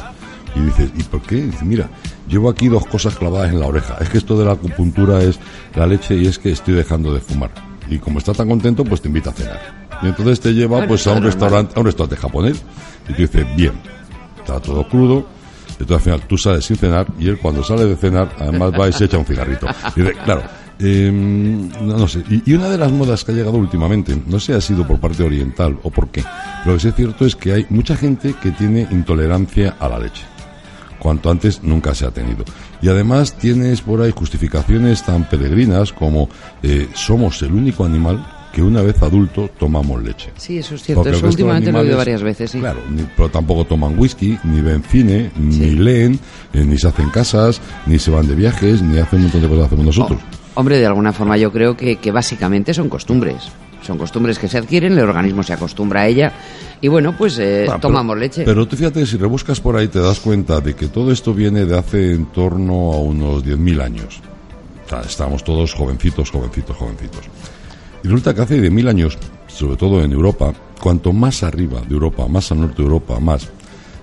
[0.55, 1.37] Y dices, ¿y por qué?
[1.37, 1.89] Y mira,
[2.27, 3.97] llevo aquí dos cosas clavadas en la oreja.
[4.01, 5.39] Es que esto de la acupuntura es
[5.75, 7.49] la leche y es que estoy dejando de fumar.
[7.89, 9.59] Y como está tan contento, pues te invita a cenar.
[10.03, 11.31] Y entonces te lleva Bueno, pues a un normal.
[11.31, 12.63] restaurante, a un restaurante japonés.
[13.09, 13.73] Y tú dices, bien,
[14.37, 15.25] está todo crudo.
[15.83, 18.87] Entonces al final tú sales sin cenar y él cuando sale de cenar además va
[18.87, 19.67] y se echa un cigarrito.
[19.95, 20.43] Y claro,
[20.79, 22.23] eh, no, no sé.
[22.29, 24.99] Y una de las modas que ha llegado últimamente, no sé si ha sido por
[24.99, 26.23] parte oriental o por qué,
[26.65, 29.99] lo que sí es cierto es que hay mucha gente que tiene intolerancia a la
[29.99, 30.23] leche.
[30.99, 32.45] Cuanto antes nunca se ha tenido.
[32.81, 36.29] Y además tienes por ahí justificaciones tan peregrinas como
[36.61, 40.29] eh, somos el único animal que una vez adulto tomamos leche.
[40.37, 41.03] Sí, eso es cierto.
[41.03, 42.59] Porque Eso últimamente lo he oído animales, varias veces, sí.
[42.59, 46.19] Claro, ni- pero tampoco toman whisky, ni ven cine, ni leen,
[46.53, 49.47] eh, ni se hacen casas, ni se van de viajes, ni hacen un montón de
[49.47, 50.19] cosas que hacemos nosotros.
[50.55, 53.43] Hombre, de alguna forma yo creo que, que básicamente son costumbres.
[53.81, 56.31] Son costumbres que se adquieren, el organismo se acostumbra a ella
[56.79, 58.43] y bueno, pues eh, Ah, pero- tomamos leche.
[58.45, 61.65] Pero tú fíjate, si rebuscas por ahí te das cuenta de que todo esto viene
[61.65, 64.21] de hace en torno a unos 10.000 años.
[64.85, 67.21] O sea, estamos todos jovencitos, jovencitos, jovencitos.
[68.03, 71.93] Y resulta que hace de mil años, sobre todo en Europa, cuanto más arriba de
[71.93, 73.49] Europa, más al norte de Europa, más,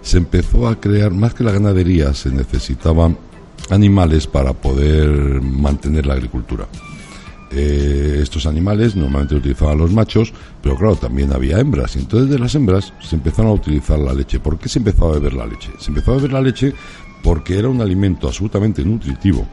[0.00, 3.18] se empezó a crear, más que la ganadería, se necesitaban
[3.68, 6.66] animales para poder mantener la agricultura.
[7.52, 10.32] Eh, estos animales normalmente utilizaban los machos,
[10.62, 11.96] pero claro, también había hembras.
[11.96, 14.40] Y entonces de las hembras se empezaron a utilizar la leche.
[14.40, 15.70] ¿Por qué se empezó a beber la leche?
[15.78, 16.72] Se empezó a beber la leche
[17.22, 19.46] porque era un alimento absolutamente nutritivo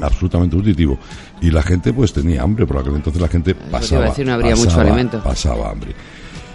[0.00, 0.98] absolutamente nutritivo.
[1.40, 4.54] Y la gente pues tenía hambre por aquel entonces la gente pasaba decir, no habría
[4.56, 5.22] mucho pasaba- alimento.
[5.22, 5.94] pasaba hambre.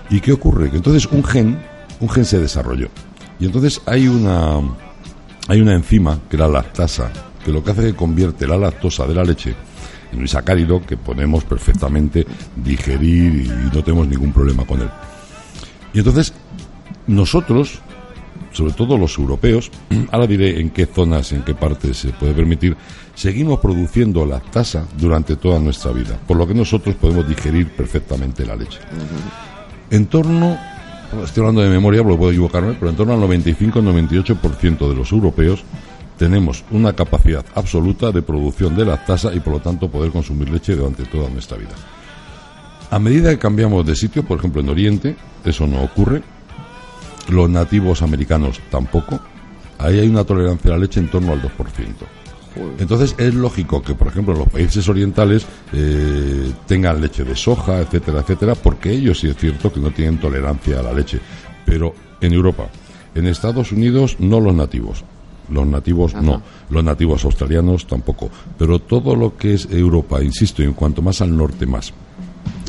[0.09, 1.57] Y qué ocurre que entonces un gen
[1.99, 2.89] un gen se desarrolló.
[3.39, 4.59] Y entonces hay una
[5.47, 7.11] hay una enzima que era la lactasa
[7.43, 9.53] que lo que hace es que convierte la lactosa de la leche
[10.13, 14.89] en un sacárido que podemos perfectamente digerir y no tenemos ningún problema con él.
[15.93, 16.33] Y entonces
[17.07, 17.79] nosotros
[18.51, 19.71] sobre todo los europeos,
[20.11, 22.75] ahora diré en qué zonas, en qué partes se puede permitir,
[23.15, 28.55] seguimos produciendo lactasa durante toda nuestra vida, por lo que nosotros podemos digerir perfectamente la
[28.55, 28.79] leche.
[29.89, 30.57] En torno,
[31.23, 35.63] estoy hablando de memoria, porque puedo equivocarme, pero en torno al 95-98% de los europeos
[36.17, 40.75] tenemos una capacidad absoluta de producción de lactasa y por lo tanto poder consumir leche
[40.75, 41.73] durante toda nuestra vida.
[42.91, 46.21] A medida que cambiamos de sitio, por ejemplo en Oriente, eso no ocurre.
[47.29, 49.19] Los nativos americanos tampoco.
[49.79, 51.49] Ahí hay una tolerancia a la leche en torno al 2%.
[52.79, 58.19] Entonces es lógico que, por ejemplo, los países orientales eh, tengan leche de soja, etcétera,
[58.19, 61.19] etcétera, porque ellos sí es cierto que no tienen tolerancia a la leche.
[61.65, 62.67] Pero en Europa,
[63.15, 65.03] en Estados Unidos, no los nativos.
[65.49, 66.41] Los nativos no.
[66.69, 68.29] Los nativos australianos tampoco.
[68.57, 71.93] Pero todo lo que es Europa, insisto, y en cuanto más al norte más,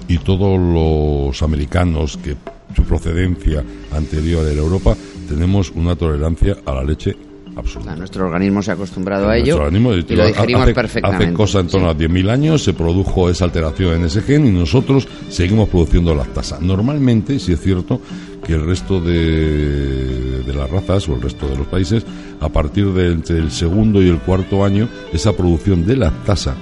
[0.09, 2.37] y todos los americanos que
[2.74, 4.96] su procedencia anterior era Europa,
[5.28, 7.16] tenemos una tolerancia a la leche
[7.56, 7.96] absoluta.
[7.96, 11.24] Nuestro organismo se ha acostumbrado a ello organismo, y lo digerimos hace, perfectamente.
[11.26, 14.50] Hace cosa en torno a 10.000 años se produjo esa alteración en ese gen y
[14.50, 16.58] nosotros seguimos produciendo lactasa.
[16.60, 18.00] Normalmente, si es cierto,
[18.44, 22.04] que el resto de, de las razas o el resto de los países,
[22.40, 26.56] a partir de entre el segundo y el cuarto año, esa producción de lactasa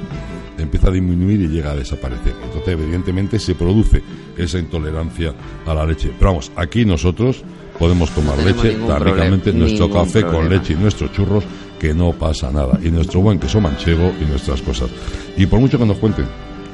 [0.59, 2.35] empieza a disminuir y llega a desaparecer.
[2.45, 4.03] Entonces, evidentemente, se produce
[4.37, 5.35] esa intolerancia
[5.67, 6.11] a la leche.
[6.19, 7.43] Pero vamos, aquí nosotros
[7.79, 11.45] podemos tomar leche tan ricamente, nuestro café con leche y nuestros churros,
[11.79, 12.79] que no pasa nada.
[12.83, 14.91] Y nuestro buen queso manchego y nuestras cosas.
[15.37, 16.27] Y por mucho que nos cuenten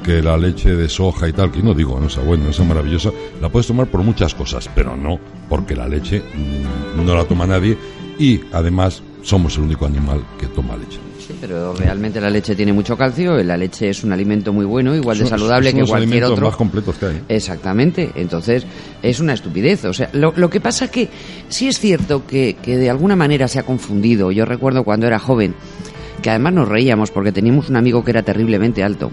[0.03, 2.59] que la leche de soja y tal, que no digo, no es buena, no es
[2.59, 3.11] maravillosa,
[3.41, 7.45] la puedes tomar por muchas cosas, pero no porque la leche mm, no la toma
[7.45, 7.77] nadie
[8.17, 11.08] y además somos el único animal que toma leche.
[11.29, 14.95] Sí, pero realmente la leche tiene mucho calcio, la leche es un alimento muy bueno,
[14.95, 16.47] igual de saludable que cualquier otro.
[16.47, 17.21] más completos que hay.
[17.29, 18.65] Exactamente, entonces
[19.03, 19.85] es una estupidez.
[19.85, 21.07] O sea, lo, lo que pasa que
[21.47, 24.31] sí es cierto que, que de alguna manera se ha confundido.
[24.31, 25.53] Yo recuerdo cuando era joven,
[26.23, 29.11] que además nos reíamos porque teníamos un amigo que era terriblemente alto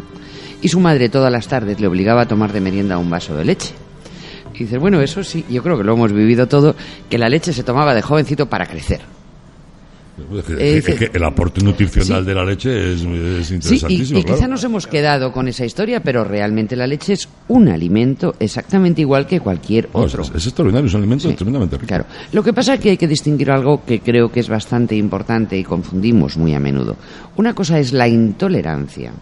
[0.62, 3.44] y su madre todas las tardes le obligaba a tomar de merienda un vaso de
[3.44, 3.74] leche.
[4.54, 6.74] Y dices, bueno, eso sí, yo creo que lo hemos vivido todo,
[7.10, 9.02] que la leche se tomaba de jovencito para crecer.
[10.16, 14.20] Es Eh, es que el aporte nutricional de la leche es, es Sí, y, interesantísimo.
[14.20, 18.34] y quizá nos hemos quedado con esa historia, pero realmente la leche es un alimento
[18.40, 20.22] exactamente igual que cualquier otro.
[20.22, 21.88] es, es extraordinario, es un alimento tremendamente rico.
[21.88, 22.06] Claro.
[22.32, 25.58] Lo que pasa es que hay que distinguir algo que creo que es bastante importante
[25.58, 26.96] y confundimos muy a menudo.
[27.36, 29.12] Una cosa es la intolerancia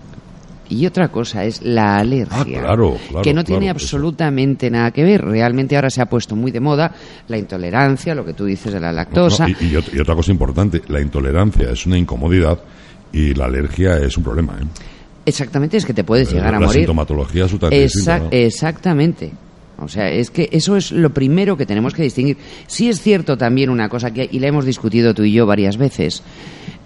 [0.68, 2.36] y otra cosa es la alergia.
[2.40, 3.72] Ah, claro, claro, que no claro, tiene eso.
[3.72, 5.22] absolutamente nada que ver.
[5.22, 6.92] Realmente ahora se ha puesto muy de moda
[7.28, 9.46] la intolerancia, lo que tú dices de la lactosa.
[9.46, 12.58] No, y, y ot- y otra cosa importante, la intolerancia es una incomodidad
[13.12, 14.54] y la alergia es un problema.
[14.60, 14.64] ¿eh?
[15.26, 16.82] Exactamente, es que te puedes Eh, llegar a la morir.
[16.82, 18.28] sintomatología es absolutamente distinta, Exac- ¿no?
[18.32, 19.32] Exactamente.
[19.78, 22.36] O sea, es que eso es lo primero que tenemos que distinguir.
[22.66, 25.76] Sí es cierto también una cosa que, y la hemos discutido tú y yo varias
[25.76, 26.22] veces,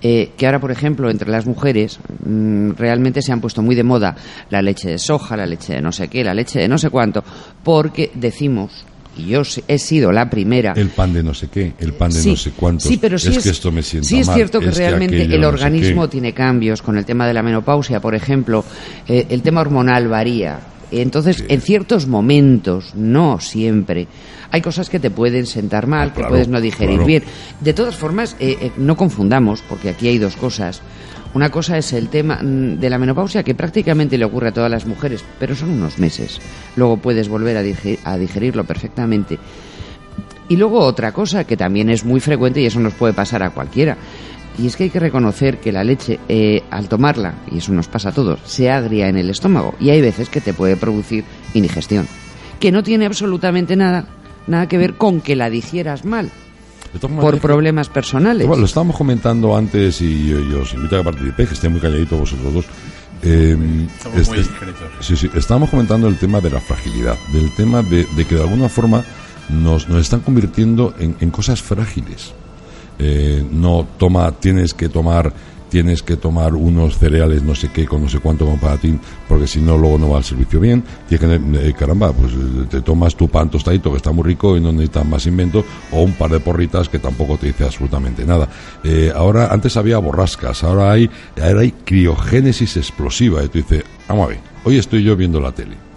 [0.00, 3.82] eh, que ahora, por ejemplo, entre las mujeres mm, realmente se han puesto muy de
[3.82, 4.16] moda
[4.48, 6.88] la leche de soja, la leche de no sé qué, la leche de no sé
[6.88, 7.24] cuánto,
[7.64, 8.84] porque decimos,
[9.16, 12.20] y yo he sido la primera, El pan de no sé qué, el pan de
[12.20, 12.84] Sí, no sé cuántos.
[12.84, 14.76] Sí, pero sí es, es, que esto me sienta sí es mal, cierto que es
[14.76, 18.64] realmente el no sé organismo tiene cambios con el tema de la menopausia, por ejemplo,
[19.08, 20.60] eh, el tema hormonal varía.
[20.90, 24.08] Entonces, en ciertos momentos, no siempre,
[24.50, 27.06] hay cosas que te pueden sentar mal, que claro, puedes no digerir claro.
[27.06, 27.22] bien.
[27.60, 30.80] De todas formas, eh, eh, no confundamos, porque aquí hay dos cosas.
[31.34, 34.70] Una cosa es el tema mm, de la menopausia, que prácticamente le ocurre a todas
[34.70, 36.40] las mujeres, pero son unos meses.
[36.76, 39.38] Luego puedes volver a, digerir- a digerirlo perfectamente.
[40.48, 43.50] Y luego otra cosa que también es muy frecuente y eso nos puede pasar a
[43.50, 43.98] cualquiera.
[44.58, 47.86] Y es que hay que reconocer que la leche, eh, al tomarla, y eso nos
[47.86, 49.74] pasa a todos, se agria en el estómago.
[49.78, 52.08] Y hay veces que te puede producir indigestión.
[52.58, 54.06] Que no tiene absolutamente nada,
[54.48, 56.30] nada que ver con que la digieras mal.
[57.20, 58.46] Por problemas personales.
[58.46, 61.72] Bueno, lo estábamos comentando antes y yo, yo os invito a que participéis, que estén
[61.72, 62.64] muy calladitos vosotros dos.
[63.22, 63.56] Eh,
[64.02, 64.88] Somos muy discretos.
[65.00, 68.40] Sí, sí, estábamos comentando el tema de la fragilidad, del tema de, de que de
[68.42, 69.04] alguna forma
[69.50, 72.32] nos, nos están convirtiendo en, en cosas frágiles.
[72.98, 75.32] Eh, no toma, tienes que tomar,
[75.68, 79.46] tienes que tomar unos cereales, no sé qué, con no sé cuánto con patatín, porque
[79.46, 80.82] si no luego no va al servicio bien.
[81.08, 84.56] Tienes que, eh, caramba, pues eh, te tomas tu pan tostadito que está muy rico
[84.56, 88.24] y no necesitas más invento, o un par de porritas que tampoco te dice absolutamente
[88.24, 88.48] nada.
[88.82, 91.08] Eh, ahora, antes había borrascas, ahora hay,
[91.40, 95.52] ahora hay criogénesis explosiva, y tú dices, vamos a ver, hoy estoy yo viendo la
[95.52, 95.88] tele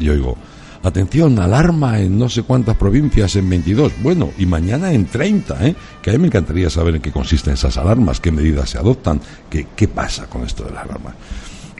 [0.00, 0.36] y oigo,
[0.82, 5.74] atención, alarma en no sé cuántas provincias en 22, bueno, y mañana en 30, ¿eh?
[6.00, 9.20] que a mí me encantaría saber en qué consisten esas alarmas, qué medidas se adoptan,
[9.48, 11.14] qué, qué pasa con esto de las alarmas.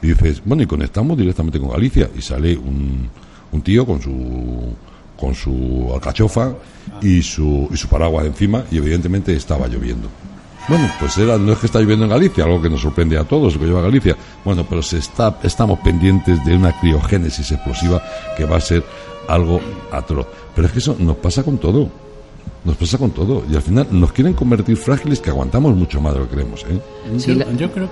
[0.01, 3.09] Y dices, bueno, y conectamos directamente con Galicia, y sale un,
[3.51, 4.75] un tío con su
[5.21, 6.55] con su alcachofa
[6.99, 10.09] y su, y su paraguas encima y evidentemente estaba lloviendo.
[10.67, 13.23] Bueno, pues era, no es que está lloviendo en Galicia, algo que nos sorprende a
[13.23, 14.15] todos, que lleva Galicia.
[14.45, 18.01] Bueno, pero se está, estamos pendientes de una criogénesis explosiva
[18.37, 18.83] que va a ser
[19.27, 19.59] algo
[19.91, 20.27] atroz.
[20.55, 21.89] Pero es que eso nos pasa con todo.
[22.63, 23.43] Nos pasa con todo.
[23.51, 26.63] Y al final nos quieren convertir frágiles que aguantamos mucho más de lo que creemos.
[26.69, 26.79] ¿eh?
[27.17, 27.89] Yo, yo creo.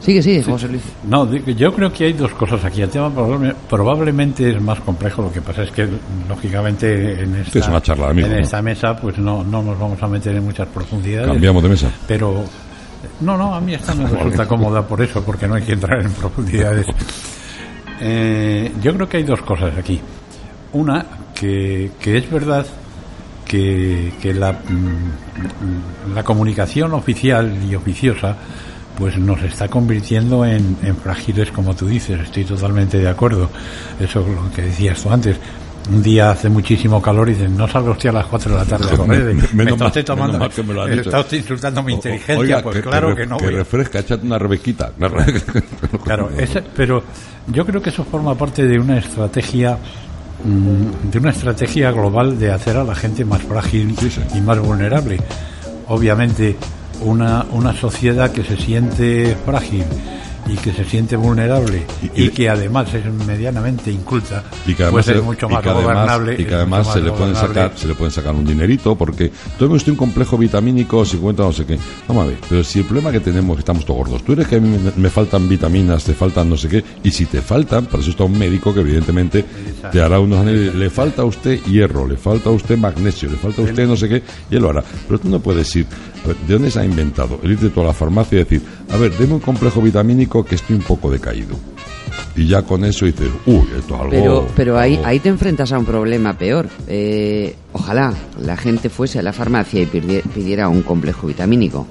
[0.00, 0.82] Sigue, sigue, José Luis.
[1.08, 2.82] No, digo, yo creo que hay dos cosas aquí.
[2.82, 5.22] El tema probable- probablemente es más complejo.
[5.22, 5.88] Lo que pasa es que,
[6.28, 8.26] lógicamente, en esta, es una charla en ¿no?
[8.36, 11.28] esta mesa, pues no, no nos vamos a meter en muchas profundidades.
[11.28, 11.90] Cambiamos de mesa.
[12.06, 12.44] Pero,
[13.20, 16.00] no, no, a mí esta me resulta cómoda por eso, porque no hay que entrar
[16.02, 16.86] en profundidades.
[18.00, 20.00] Eh, yo creo que hay dos cosas aquí.
[20.72, 22.66] Una, que, que es verdad
[23.46, 28.36] que, que la, mm, la comunicación oficial y oficiosa
[28.98, 33.50] pues nos está convirtiendo en, en frágiles como tú dices, estoy totalmente de acuerdo.
[34.00, 35.36] Eso es lo que decías tú antes.
[35.92, 38.64] Un día hace muchísimo calor y dicen, no salga usted a las 4 de la
[38.64, 39.34] tarde a correr.
[39.34, 43.14] Menos me está usted tomando, que me está usted insultando mi inteligencia, oiga, pues claro
[43.14, 43.36] que, re- no.
[43.36, 44.90] Que voy refresca, échate una rebequita.
[44.98, 45.10] Una
[46.04, 47.04] Claro, ese- pero
[47.48, 49.78] yo creo que eso forma parte de una estrategia
[50.44, 53.94] mm, de una estrategia global de hacer a la gente más frágil
[54.34, 55.18] y más vulnerable.
[55.88, 56.56] Obviamente,
[57.02, 59.84] una, una sociedad que se siente frágil
[60.48, 61.84] y que se siente vulnerable
[62.14, 65.82] y, que además es medianamente inculta, y que además, pues es mucho y más además-
[65.84, 66.34] gobernable.
[66.38, 67.54] y que además más se le pueden gobernable.
[67.62, 71.52] sacar se le pueden sacar un dinerito porque todo usted un complejo vitamínico 50 no
[71.52, 71.78] sé qué
[72.08, 74.32] vamos a ver pero si el problema que tenemos es que estamos todos gordos tú
[74.32, 77.26] eres que a mí me, me faltan vitaminas te faltan no sé qué y si
[77.26, 79.44] te faltan para eso está un médico que evidentemente
[79.90, 83.36] te hará unos análisis le falta a usted hierro le falta a usted magnesio le
[83.36, 85.86] falta a usted no sé qué y él lo hará pero tú no puedes ir
[86.26, 87.38] ¿de dónde se ha inventado?
[87.42, 90.54] el irte tú a la farmacia y decir a ver deme un complejo vitamínico que
[90.56, 91.56] estoy un poco decaído
[92.34, 95.28] y ya con eso dices uy esto es algo Pero, pero ahí, algo- ahí te
[95.30, 96.68] enfrentas a un problema peor.
[96.86, 98.12] Eh, ojalá
[98.42, 101.86] la gente fuese a la farmacia y pidie- pidiera un complejo vitamínico.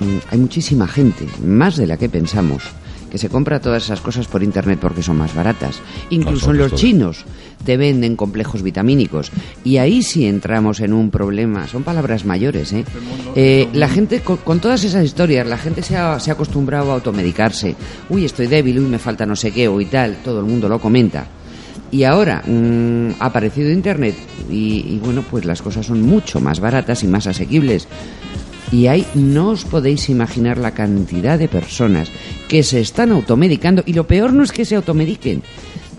[0.00, 2.62] Mm, Hay muchísima gente, más de la que pensamos,
[3.10, 5.80] que se compra todas esas cosas por internet porque son más baratas.
[6.10, 7.24] Incluso Claro, los chinos
[7.64, 9.30] te venden complejos vitamínicos.
[9.64, 11.66] Y ahí sí entramos en un problema.
[11.66, 12.84] Son palabras mayores, ¿eh?
[13.34, 16.90] Eh, la gente, con, con todas esas historias, la gente se ha, se ha acostumbrado
[16.90, 17.74] a automedicarse.
[18.08, 20.16] Uy, estoy débil, uy, me falta no sé qué, o y tal.
[20.24, 21.26] Todo el mundo lo comenta.
[21.90, 24.16] Y ahora mm, ha aparecido Internet
[24.50, 27.86] y, y bueno, pues las cosas son mucho más baratas y más asequibles.
[28.72, 32.10] Y ahí no os podéis imaginar la cantidad de personas
[32.48, 35.42] que se están automedicando y lo peor no es que se automediquen,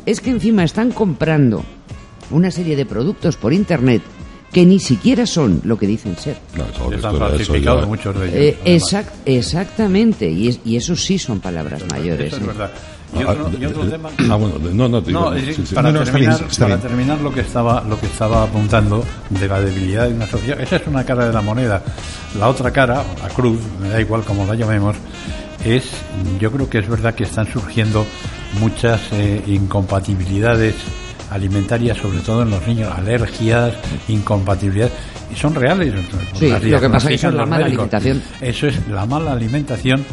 [0.05, 1.63] es que encima están comprando
[2.29, 4.01] una serie de productos por Internet
[4.51, 6.37] que ni siquiera son lo que dicen ser.
[6.93, 8.57] Están falsificados muchos de ellos.
[8.65, 12.27] Eh, exact- exactamente, y, es- y eso sí son palabras mayores.
[12.27, 12.47] Eso es ¿eh?
[12.47, 12.71] verdad.
[13.15, 14.09] Y Ah, otro, y ah, otro eh, tema.
[14.29, 15.75] ah, bueno, no, no, te digo, No, sí, sí.
[15.75, 16.87] para, No, no, está bien, terminar, está para bien.
[16.89, 20.75] terminar lo que estaba lo que estaba apuntando de la debilidad de una sociedad, esa
[20.75, 21.81] es una cara de la moneda.
[22.37, 24.95] La otra cara, la cruz, me da igual cómo la llamemos,
[25.63, 25.89] es,
[26.39, 28.05] yo creo que es verdad que están surgiendo
[28.59, 30.75] muchas eh, incompatibilidades
[31.31, 33.73] alimentarias, sobre todo en los niños, alergias,
[34.07, 34.93] incompatibilidades,
[35.31, 35.93] y son reales.
[36.37, 37.93] Sí, lo que pasa es que es la mala médicos.
[37.93, 38.21] alimentación.
[38.41, 40.05] Eso es la mala alimentación.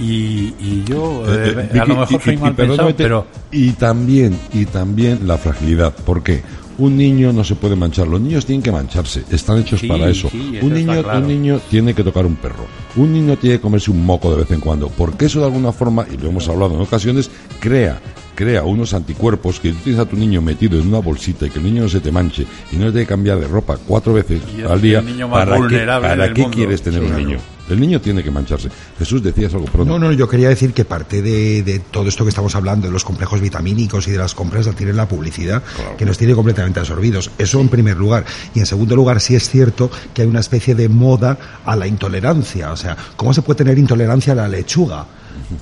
[0.00, 3.72] Y, y yo Eh, eh, eh, a lo mejor soy y- y pensado, pero y
[3.72, 6.42] también y también la fragilidad ¿por qué?
[6.78, 10.08] un niño no se puede manchar los niños tienen que mancharse están hechos Sí, para
[10.08, 11.18] eso, sí, eso un niño claro.
[11.18, 14.36] un niño tiene que tocar un perro un niño tiene que comerse un moco de
[14.36, 17.28] vez en cuando porque eso de alguna forma y lo hemos hablado en ocasiones
[17.58, 18.00] crea
[18.36, 21.58] crea unos anticuerpos que tú tienes a tu niño metido en una bolsita y que
[21.58, 24.12] el niño no se te manche y no le tiene que cambiar de ropa cuatro
[24.14, 24.40] veces
[24.70, 26.56] al día el niño más ¿para qué, para qué mundo.
[26.56, 27.38] quieres tener Sí, un niño?
[27.74, 30.84] El niño tiene que mancharse Jesús decías algo pronto No, no, yo quería decir que
[30.84, 34.34] parte de, de todo esto que estamos hablando, de los complejos vitamínicos y de las
[34.34, 35.62] compras, la tiene la publicidad,
[35.96, 37.30] que nos tiene completamente absorbidos.
[37.38, 38.24] Eso en primer lugar.
[38.54, 41.86] Y en segundo lugar, sí es cierto que hay una especie de moda a la
[41.86, 42.72] intolerancia.
[42.72, 45.06] O sea, ¿cómo se puede tener intolerancia a la lechuga?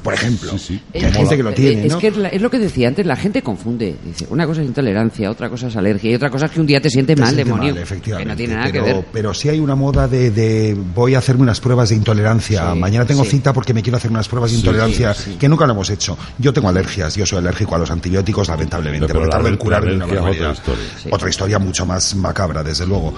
[0.03, 0.53] Por ejemplo.
[0.93, 1.99] Que hay gente que lo tiene, es ¿no?
[1.99, 3.97] que es, la- es lo que decía antes, la gente confunde.
[4.05, 6.67] Dice, una cosa es intolerancia, otra cosa es alergia y otra cosa es que un
[6.67, 7.75] día te sientes Te mal, siente demonio.
[7.75, 9.05] mal, efectivamente, que no tiene nada pero, que ver.
[9.13, 12.73] Pero sí hay una moda de, de voy a hacerme unas pruebas de intolerancia.
[12.73, 13.31] Sí, Mañana tengo sí.
[13.31, 15.37] cita porque me quiero hacer unas pruebas de Sí, intolerancia sí, sí.
[15.39, 16.17] que nunca lo hemos hecho.
[16.39, 19.95] Yo tengo alergias, yo soy alérgico a los antibióticos, lamentablemente, Pero la tardo en curarme
[19.97, 20.55] una otra historia.
[21.03, 21.09] Sí.
[21.13, 23.15] Otra historia mucho más macabra, desde luego.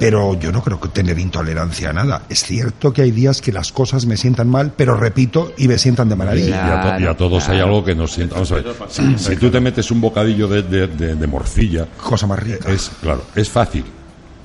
[0.00, 2.22] Pero yo no creo que tener intolerancia a nada.
[2.28, 5.78] Es cierto que hay días que las cosas me sientan mal, pero repito, y me
[5.78, 6.80] sientan de Y maravilla.
[6.94, 8.34] a, to- y a todos hay algo que nos sienta.
[8.34, 11.86] Vamos a ver, si, si tú te metes un bocadillo de, de- de- de morcilla,
[12.02, 12.70] Cosa más rica.
[12.72, 13.84] es claro, es fácil.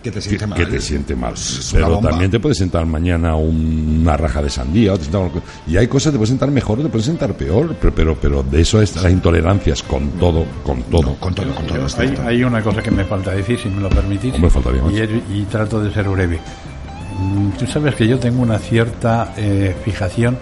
[0.06, 0.60] Que te siente mal.
[0.60, 1.34] Que te siente mal.
[1.34, 4.94] Es una Pero también te puede sentar mañana un- una raja de sandía.
[4.94, 7.06] o te sienta algo- y hay cosas que te pueden sentar mejor o te pueden
[7.06, 7.76] sentar peor.
[7.82, 11.16] Pero, pero, pero de eso es las intolerancias con todo, con todo.
[11.16, 11.88] con todo, con todo.
[11.98, 14.36] Hay, hay una cosa que me falta decir, si me lo permitís.
[14.36, 14.94] Hombre, faltaría más.
[14.94, 16.40] y, y trato de ser breve.
[17.20, 20.38] Mm, Tú sabes que yo tengo una cierta eh, fijación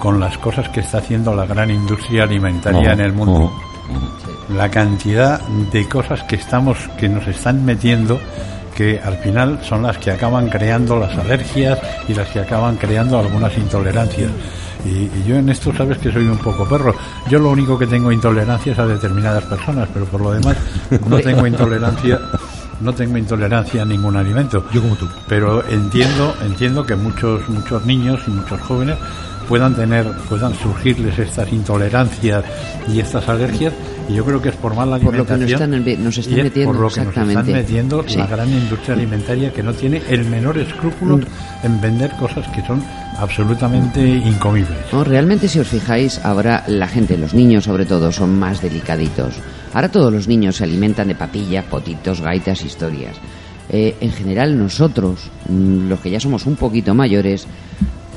[0.00, 3.50] con las cosas que está haciendo la gran industria alimentaria en el mundo.
[4.54, 5.40] La cantidad
[5.72, 8.18] de cosas que estamos, que nos están metiendo,
[8.78, 13.18] que al final son las que acaban creando las alergias y las que acaban creando
[13.18, 14.30] algunas intolerancias.
[14.84, 16.94] Y, y yo en esto sabes que soy un poco perro.
[17.28, 20.56] Yo lo único que tengo intolerancia es a determinadas personas, pero por lo demás
[21.08, 22.20] no tengo intolerancia,
[22.80, 24.64] no tengo intolerancia a ningún alimento.
[24.72, 25.08] Yo como tú.
[25.26, 28.96] Pero entiendo, entiendo que muchos, muchos niños y muchos jóvenes
[29.48, 32.44] puedan tener, puedan surgirles estas intolerancias
[32.92, 33.72] y estas alergias,
[34.08, 35.70] y yo creo que es por mala Por lo que alimentación.
[35.70, 37.40] nos están, nos están y es metiendo, por lo que nos exactamente.
[37.50, 38.16] están metiendo Sí.
[38.18, 41.22] la gran industria alimentaria que no tiene el menor escrúpulo Mm.
[41.64, 42.82] en vender cosas que son
[43.18, 44.76] absolutamente incomibles.
[44.92, 49.34] No, realmente si os fijáis, ahora la gente, los niños sobre todo, son más delicaditos.
[49.74, 53.16] Ahora todos los niños se alimentan de papilla, potitos, gaitas, historias.
[53.70, 57.46] Eh, en general nosotros, mm, los que ya somos un poquito mayores,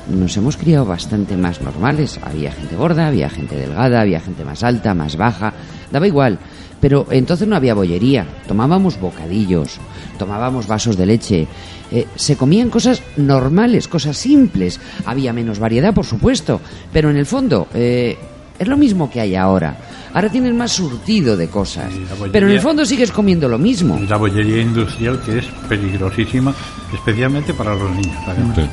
[0.10, 2.20] nos hemos criado bastante más normales.
[2.24, 5.54] Había gente gorda, había gente delgada, había gente más alta, más baja,
[5.92, 6.40] daba igual.
[6.80, 9.80] Pero entonces no había bollería, tomábamos bocadillos,
[10.18, 11.48] tomábamos vasos de leche,
[11.92, 14.80] eh, se comían cosas normales, cosas simples.
[15.06, 16.60] Había menos variedad, por supuesto,
[16.92, 18.18] pero en el fondo eh,
[18.58, 19.78] es lo mismo que hay ahora.
[20.14, 24.00] Ahora tienes más surtido de cosas, bollería- pero en el fondo sigues comiendo lo mismo.
[24.10, 26.54] La bollería industrial que es peligrosísima,
[26.94, 28.16] especialmente para los niños.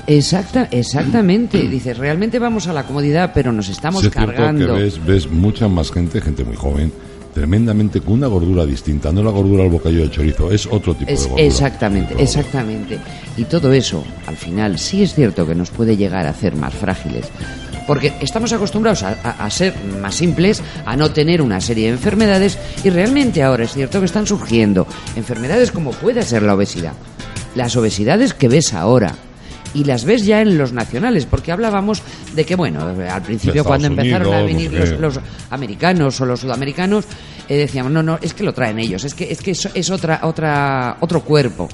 [0.07, 1.59] Exacta, exactamente.
[1.68, 4.66] Dices, realmente vamos a la comodidad, pero nos estamos Sí es cierto cargando.
[4.74, 6.93] que ves, ves mucha más gente, gente muy joven,
[7.34, 9.12] tremendamente con una gordura distinta.
[9.12, 11.45] No la gordura al bocadillo de chorizo, es otro tipo Es- de gordura.
[11.47, 12.99] exactamente, exactamente.
[13.36, 16.74] Y todo eso, al final, sí es cierto que nos puede llegar a hacer más
[16.74, 17.26] frágiles.
[17.89, 21.95] Porque estamos acostumbrados a, a- a ser más simples, a no tener una serie de
[21.95, 24.86] enfermedades, y realmente ahora es cierto que están surgiendo
[25.16, 26.93] enfermedades como puede ser la obesidad.
[27.57, 29.14] Las obesidades que ves ahora.
[29.74, 32.03] Y las ves ya en los nacionales, porque hablábamos
[32.34, 32.80] de que, bueno,
[33.11, 35.20] al principio cuando empezaron a venir los, los
[35.51, 37.05] americanos o los sudamericanos
[37.49, 39.91] eh, decíamos no no es que lo traen ellos es que es que es, es
[39.91, 41.68] otra otra otro cuerpo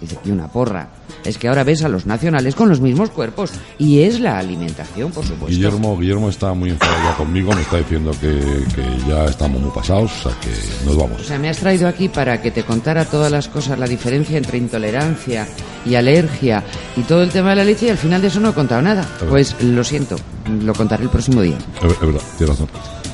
[0.00, 0.88] dice y una porra
[1.24, 5.10] es que ahora ves a los nacionales con los mismos cuerpos y es la alimentación
[5.12, 8.28] por supuesto Guillermo, Guillermo está muy enfadado ya conmigo, me está diciendo que,
[8.74, 10.50] que ya estamos muy pasados, o sea que
[10.86, 11.26] nos o vamos.
[11.26, 14.58] sea, me has traído aquí para que te contara todas las cosas, la diferencia entre
[14.58, 15.46] intolerancia
[15.84, 16.62] y alergia
[16.96, 18.80] y todo el tema de la leche y al final de eso no he contado
[18.82, 19.06] nada.
[19.28, 20.16] Pues lo siento,
[20.62, 21.56] lo contaré el próximo día.
[21.82, 22.68] Es, verdad, tienes razón,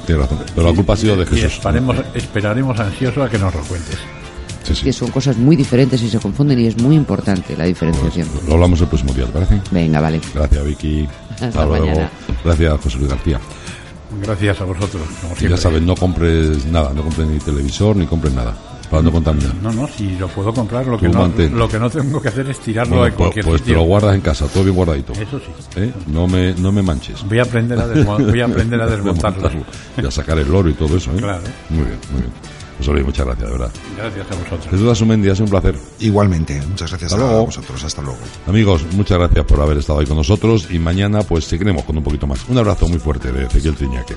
[0.07, 0.45] tienes razón.
[0.55, 1.55] Pero la culpa ha sido de Y Jesús.
[1.55, 3.97] esperaremos, esperaremos ansioso a que nos lo cuentes.
[4.67, 4.85] Sí, sí.
[4.85, 8.29] Que son cosas muy diferentes y se confunden y es muy importante la diferenciación.
[8.47, 9.61] Lo hablamos el próximo día, ¿te parece?
[9.71, 10.21] Venga, vale.
[10.35, 11.09] Gracias, Vicky.
[11.41, 11.87] Hasta luego.
[11.87, 12.11] mañana.
[12.45, 13.41] Gracias, José Luis García.
[14.23, 15.03] Gracias a vosotros.
[15.21, 15.49] como Y siempre.
[15.49, 18.55] ya sabes, no compres nada, no compres ni televisor, ni compres nada,
[18.91, 19.53] para no contaminar.
[19.57, 22.49] No, no, si lo puedo comprar, lo que, no, lo que no tengo que hacer
[22.49, 25.13] es tirarlo Bueno, a pues, cualquier pues te lo guardas en casa, todo bien guardadito.
[25.13, 25.47] Eso sí.
[25.81, 25.93] ¿Eh?
[26.07, 27.25] No, me, no me manches.
[27.29, 29.43] Voy a aprender a, desmo- voy a, aprender a desmontarlo.
[29.49, 30.03] Desmontarlo.
[30.03, 31.17] Y a sacar el oro y todo eso, ¿eh?
[31.19, 31.43] Claro.
[31.71, 32.33] Muy bien, muy bien.
[32.79, 33.71] José Luis, muchas gracias, de verdad.
[33.97, 34.67] Gracias a vosotros.
[34.71, 35.75] Jesús Asumendi, ha sido un placer.
[36.01, 37.47] Igualmente, muchas gracias Hasta a luego.
[37.47, 37.85] vosotros.
[37.85, 38.19] Hasta luego.
[38.47, 42.05] Amigos, muchas gracias por haber estado ahí con nosotros y mañana pues seguiremos con un
[42.05, 42.41] poquito más.
[42.49, 44.17] Un abrazo muy fuerte de Ezequiel Triñaque.